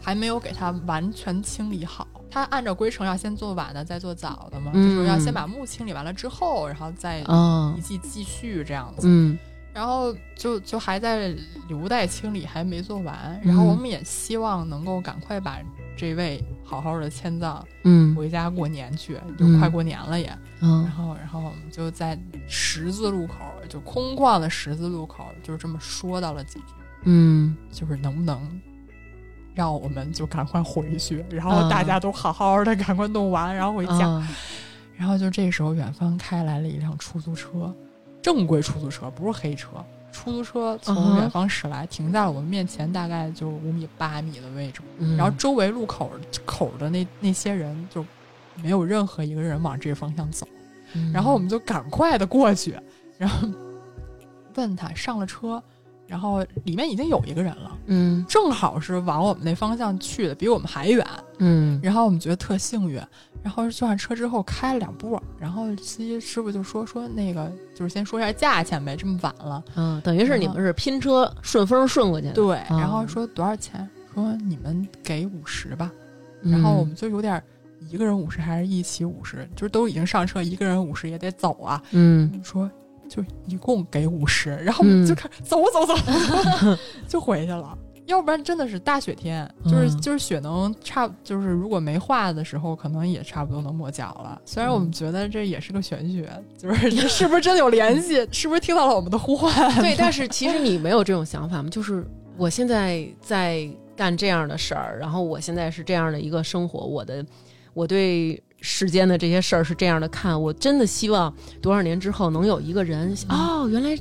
[0.00, 2.06] 还没有给它完全清理好。
[2.30, 9.08] 他按照规程要先做晚的，再做早的嘛，就是要先把墓清理完了之后，然后再啊遗迹继续这样子。
[9.08, 9.38] 嗯
[9.72, 11.32] 然后就就还在
[11.68, 13.40] 留待清理，还没做完。
[13.44, 15.58] 然后我们也希望能够赶快把
[16.00, 20.28] 这位好好的迁葬，嗯回家过年去，就嗯快过年了也。
[20.28, 23.34] 然嗯后，然后我们就在十字路口，
[23.68, 26.74] 就空旷的十字路口，就是这么说到了几句，
[27.04, 28.40] 嗯就是能不能
[29.54, 34.08] 让我们就赶快回去，然啊后大家都好好的赶快弄完，然后回家。
[34.08, 34.26] 啊
[34.96, 37.74] 然后就这时候，远方开来了一辆出租车，
[38.22, 39.68] 正规出租车，不是黑车。
[40.12, 44.80] 出租车嗯从远方驶来，停在了我们面前，大概就五米八米的位置。
[44.98, 46.10] 嗯然后周围路口
[46.44, 48.04] 口的那那些人就
[48.62, 50.46] 没有任何一个人往这个方向走。
[50.94, 52.76] 嗯然后我们就赶快的过去，
[53.16, 53.48] 然后
[54.56, 55.62] 问他上了车，
[56.06, 61.06] 然后里面已经有一个人了，嗯正好是往我们那方向去的，比我们还远。
[61.38, 63.00] 嗯然后我们觉得特幸运，
[63.42, 73.88] 然后坐上车之后开了两步，然后司机师傅就说说那个就是先说一下价钱呗，这么晚了，嗯，等于是你们是拼车顺风顺过去的，对，啊然后说多少钱？
[74.12, 75.90] 说你们给五十吧，
[76.42, 77.42] 嗯然后我们就有点
[77.88, 82.68] 一个人五十还是一起五十，就是都已经上车，一个人五十也得走啊，嗯说
[83.08, 85.94] 就一共给五十，然后我们就开始、走走走，
[87.08, 87.76] 就回去了。
[88.10, 94.40] 要不然真的是大雪天，就是、嗯就是雪能差，就是如果没化的时候，可能也差不多能没脚了。
[94.44, 98.26] 虽然我们觉得这也是个玄学， 就是这是不是真的有联系？
[98.32, 99.52] 是不是听到了我们的呼唤？
[99.80, 101.68] 对，但是其实你没有这种想法吗？
[101.70, 102.04] 就是
[102.36, 107.24] 我现在在干这样的事儿，然后我现在是这样的一个生活，我的
[107.74, 111.32] 我对世间的这些事儿是这样的看，我真的希望
[111.62, 113.96] 多少年之后能有一个人哦，原来。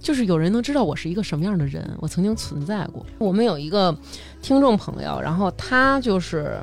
[0.00, 3.04] 就是有人能知道我是一个什么样的人，我曾经存在过。
[3.18, 3.96] 我们有一个
[4.42, 6.58] 听众朋友，然后他就是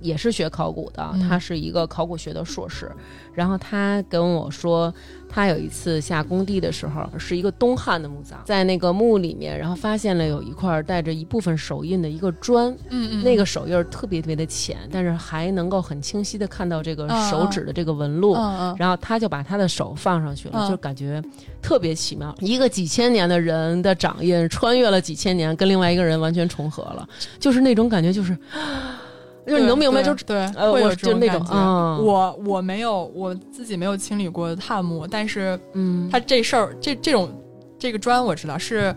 [0.00, 2.90] 也是学考古的，嗯他是一个考古学的硕士。
[3.32, 4.92] 然后他跟我说，
[5.28, 18.34] 他有一次下工地的时候，是一个东汉的墓葬，在那个墓里面，然后发现了有一块带着一部分手印的一个砖，嗯嗯，那个手印儿特别特别的浅，但是还能够很清晰的看到这个嗯手指的这个纹路。
[18.34, 21.22] 嗯嗯，然后他就把他的手放上去了，嗯就感觉
[21.62, 22.34] 特别奇妙。
[22.40, 27.08] 一个几千年的人的掌印，穿越了几千年，跟另外一个人完全重合了，
[27.38, 28.36] 就是那种感觉，就是，
[29.46, 31.46] 就是你能明白，就对对，呃会有我就那这感觉。
[31.46, 37.30] 种嗯我我没有，我自己没有清理过碳木，但是嗯，他这事儿，这这种
[37.78, 38.94] 这个砖我知道是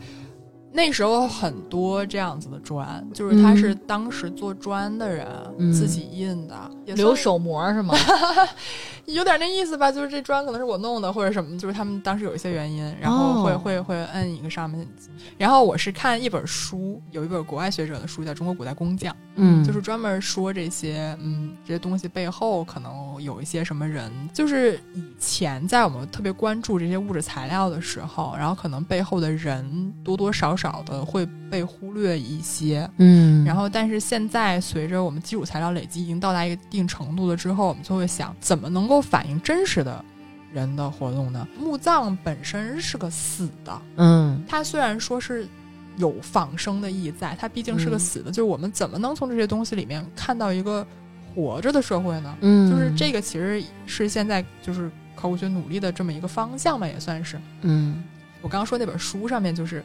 [0.72, 5.28] 那时候很多这样子的砖，就是他嗯是当时做砖的人
[5.60, 6.56] 嗯自己印的，
[6.96, 7.94] 留手模是吗？
[9.06, 14.88] 有点那意思吧，就是这砖可能是我弄的或者什么，就是他们当时有一些原因，然后会、哦会会摁一个上面。
[15.38, 24.12] 然后我是看一本书，有一本国外学者的书叫《中国古代工匠》，嗯，就是专门说这些，嗯，这些东西背后可能有一些什么人。
[24.34, 32.90] 就是以前在我们特别关注这些物质材料的时候，然后可能背后的人多多少少的会被忽略一些。
[32.98, 40.04] 嗯，然后，但是现在随着我们基础材料累积已经到达一个一定程度了之后，我们就会想，怎么能够反映真实的
[40.54, 41.48] 人的活动呢？
[41.60, 45.48] 墓葬本身是个死的，嗯它虽然说是
[45.98, 50.86] 有仿生的意义在，它毕竟是个嗯死的，就是我们怎么能从这些东西里面看到一个
[51.34, 52.36] 活着的社会呢？
[52.42, 57.40] 嗯，就是这个其实是现在就是考古学努力的这么一个方向吧，也算是。
[57.62, 58.04] 嗯
[58.42, 59.84] 我刚刚说那本书上面就是。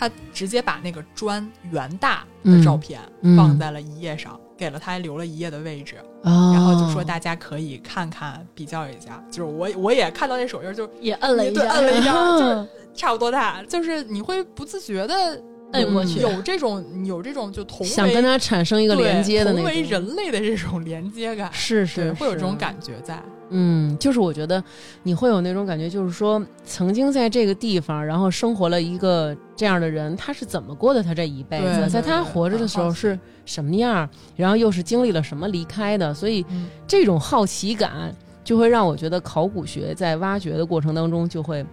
[0.00, 9.22] 他直接把那个砖原大的嗯照片嗯放在了一页上，给了他留了一页的位置，哦，然后就说大家可以看看比较一下。
[9.30, 15.38] 就是我我也看到那手印，就也摁了一下，对摁了一下，就差不多大，就是你会不自觉的
[15.72, 16.20] 摁过去。
[16.20, 23.22] 有这种有这种就同为想跟他产生一个连接的那种同为种，人类的这种连接感，是是会有这种感觉在。
[23.52, 24.62] 嗯，就是我觉得
[25.02, 31.88] 你会有那种感觉，就是说曾经在这个地方，然后生活了一个这样的人，他是怎么过的他这一辈子？
[31.90, 38.14] 在他活着的时候是什么样儿，然后又是经历了什么离开的，所以嗯这种好奇感
[38.44, 41.66] 就会让我觉得考古学在挖掘的过程当中就会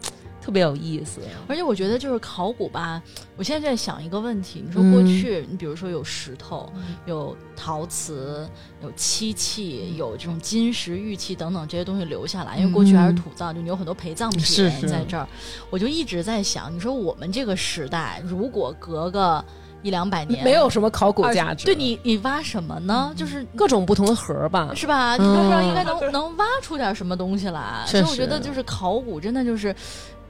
[0.48, 1.20] 特别有意思。
[1.45, 3.02] 而且我觉得就是考古吧，
[3.36, 6.72] 我现在在想一个问题，你说过去，你比如说有石头、
[7.06, 8.48] 有陶瓷、
[8.82, 14.41] 有漆器、有这种金石、玉器等等这些东西留下来，因为过去还是土葬，就你有很多陪葬品
[14.88, 15.28] 在这儿，
[15.70, 19.43] 我就一直在想，你说我们这个时代，如果隔个
[19.84, 23.12] 一两百年，没有什么考古二价值，对你你挖什么呢？
[23.18, 24.72] 就是各种不同的盒吧。
[24.74, 25.18] 是吧？
[25.18, 27.84] 你不知道嗯应该能、能挖出点什么东西来。
[27.86, 29.76] 所以我觉得就是考古真的就是。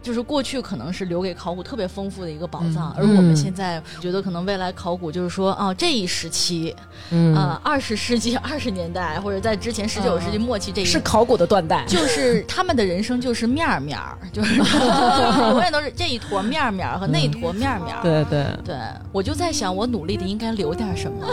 [0.07, 6.73] 就是过去可能是留给考古特别丰富的一个宝藏，嗯而我们嗯现在觉得可能未来考古就是说，啊，这一时期，
[7.09, 11.83] 嗯，啊，二十世纪 二十年代或者在之前十九世纪末期这一是考古的断代。
[11.89, 14.55] 就是他们的人生就是面儿面儿，就是
[15.51, 18.01] 永远都是这一坨面儿面儿和那一坨面儿面儿。
[18.01, 18.75] 对对，对，
[19.11, 21.27] 我就在想，我努力的应该留点什么。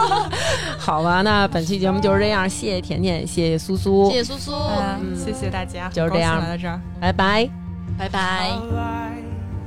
[0.78, 6.80] 好吧，那本期节目就是这样，谢谢甜甜，谢谢苏苏，谢谢苏苏，嗯谢谢大家，就是这样来到这儿。
[6.98, 7.69] 拜拜。
[8.00, 9.19] 拜拜。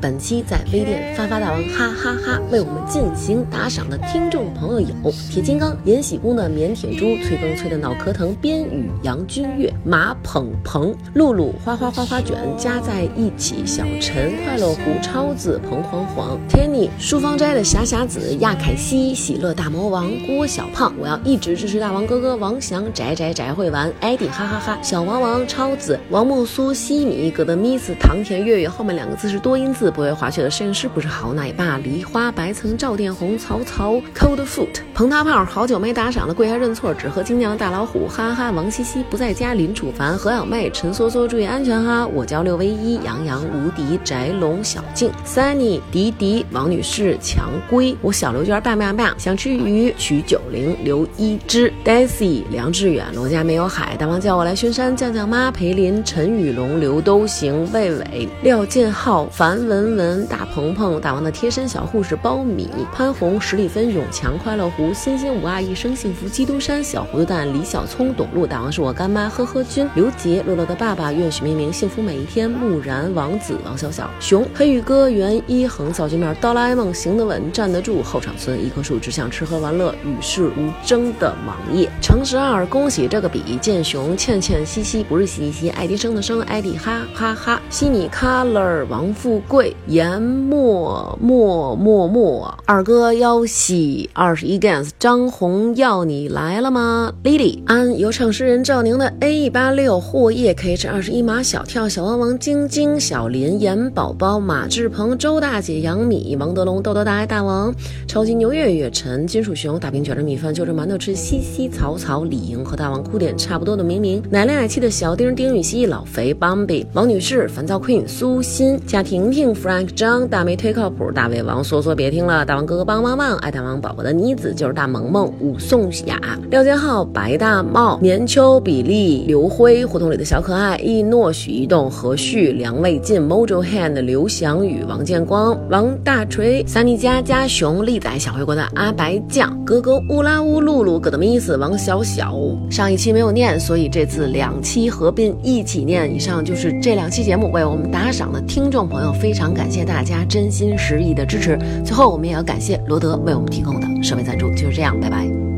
[0.04, 4.88] 本期在微店发发大王哈哈哈为我们进行打赏的听众朋友有
[5.32, 38.52] 铁金刚、延禧宫的腼腆猪、催更催的脑壳疼、边雨、杨君月、马捧鹏、露露、花花花花卷加在一起、小陈、快乐虎、超子、彭黄黄、Tenny、书芳斋的霞霞子、亚凯西、喜乐大魔王、郭小胖，我要一直支持大王哥哥王翔、宅宅宅会玩、艾迪哈哈哈、小王王、超子、王木苏、西米、葛德米斯、唐田月月，后面两个字是多音字，不会滑雪的摄影师不是好奶爸、梨花白层、赵殿红、曹操、Cold Foot、彭大炮，好久没打赏了，跪下认错，只喝精酿大老虎，哈哈！
[38.52, 42.08] 王西西不在家，林楚凡、何小妹、陈梭梭，注意安全哈！
[42.08, 67.04] 我叫六 V 一，杨洋、无敌、翟龙、小静、Sunny、迪迪、王女士、强龟，我小刘娟棒棒棒，想吃鱼，曲九龄、刘一枝、Daisy、梁志远、罗家没有海，大王叫我来巡山，酱酱妈、裴林、陈雨龙、刘都行、魏伟、廖建浩、樊文文文、大鹏鹏、大王的贴身小护士苞米、潘红、史蒂芬、永强、快乐湖、星星五阿一生幸福、基督山、小。
[67.14, 89.63] 糊涂蛋、李小聪、董路，大王是我干妈，呵呵君、刘杰、乐乐的爸爸，愿许明明幸福每一天，木然、王子、王小小、熊、黑羽哥、袁一恒、小金面、哆啦 A 梦行得稳，站得住，后场村一棵树只想吃喝玩乐，与世无争的王爷，诚实二，恭喜这个比，建雄、倩倩、西西不是西西，爱迪生的生，爱迪哈哈哈，西米 color，王富贵。
[89.64, 107.74] 慧、严默默默默、二哥幺喜、二十一 Gans、张红要你来了吗？Lily 安、有唱诗人赵宁的 A 一八六、霍叶 KH 二十一马小跳、小汪汪、晶晶、小林、严宝宝、马志鹏、周大姐、杨米、王德龙、豆豆大爱大王、
[108.06, 126.20] 超级牛月月晨、金属熊、大饼卷着米饭就着馒头吃、西西草草、李莹和大王哭点差不多的明明、奶恋爱妻的小丁、丁禹兮、老肥、Bambi、王女士、烦躁 Queen、苏欣、贾婷婷、Frank 张、大梅忒靠谱、大胃王、梭梭别听了、大王哥哥帮帮忙、爱大王宝宝的妮子就是大萌萌、武颂雅、
[126.52, 142.38] 廖建浩、白大茂、年秋、比利、刘辉、胡同里的小可爱、一诺、许一动、何旭、梁卫进、Mojo Hand、刘翔宇、王建光、王大锤、三妮佳、家熊、利仔、小回国的阿白酱、格格乌拉乌、露露、葛德米斯、王小小。
[142.70, 146.14] 上一期没有念，所以这次两期合并一起念。
[146.14, 151.58] 以上就是这两期节目为我们打赏的听众朋友，非常常感谢大家真心实意的支持。
[151.84, 154.50] 最后，我们也要感谢罗德为我们提供的设备赞助。
[154.52, 155.53] 就是这样，拜拜。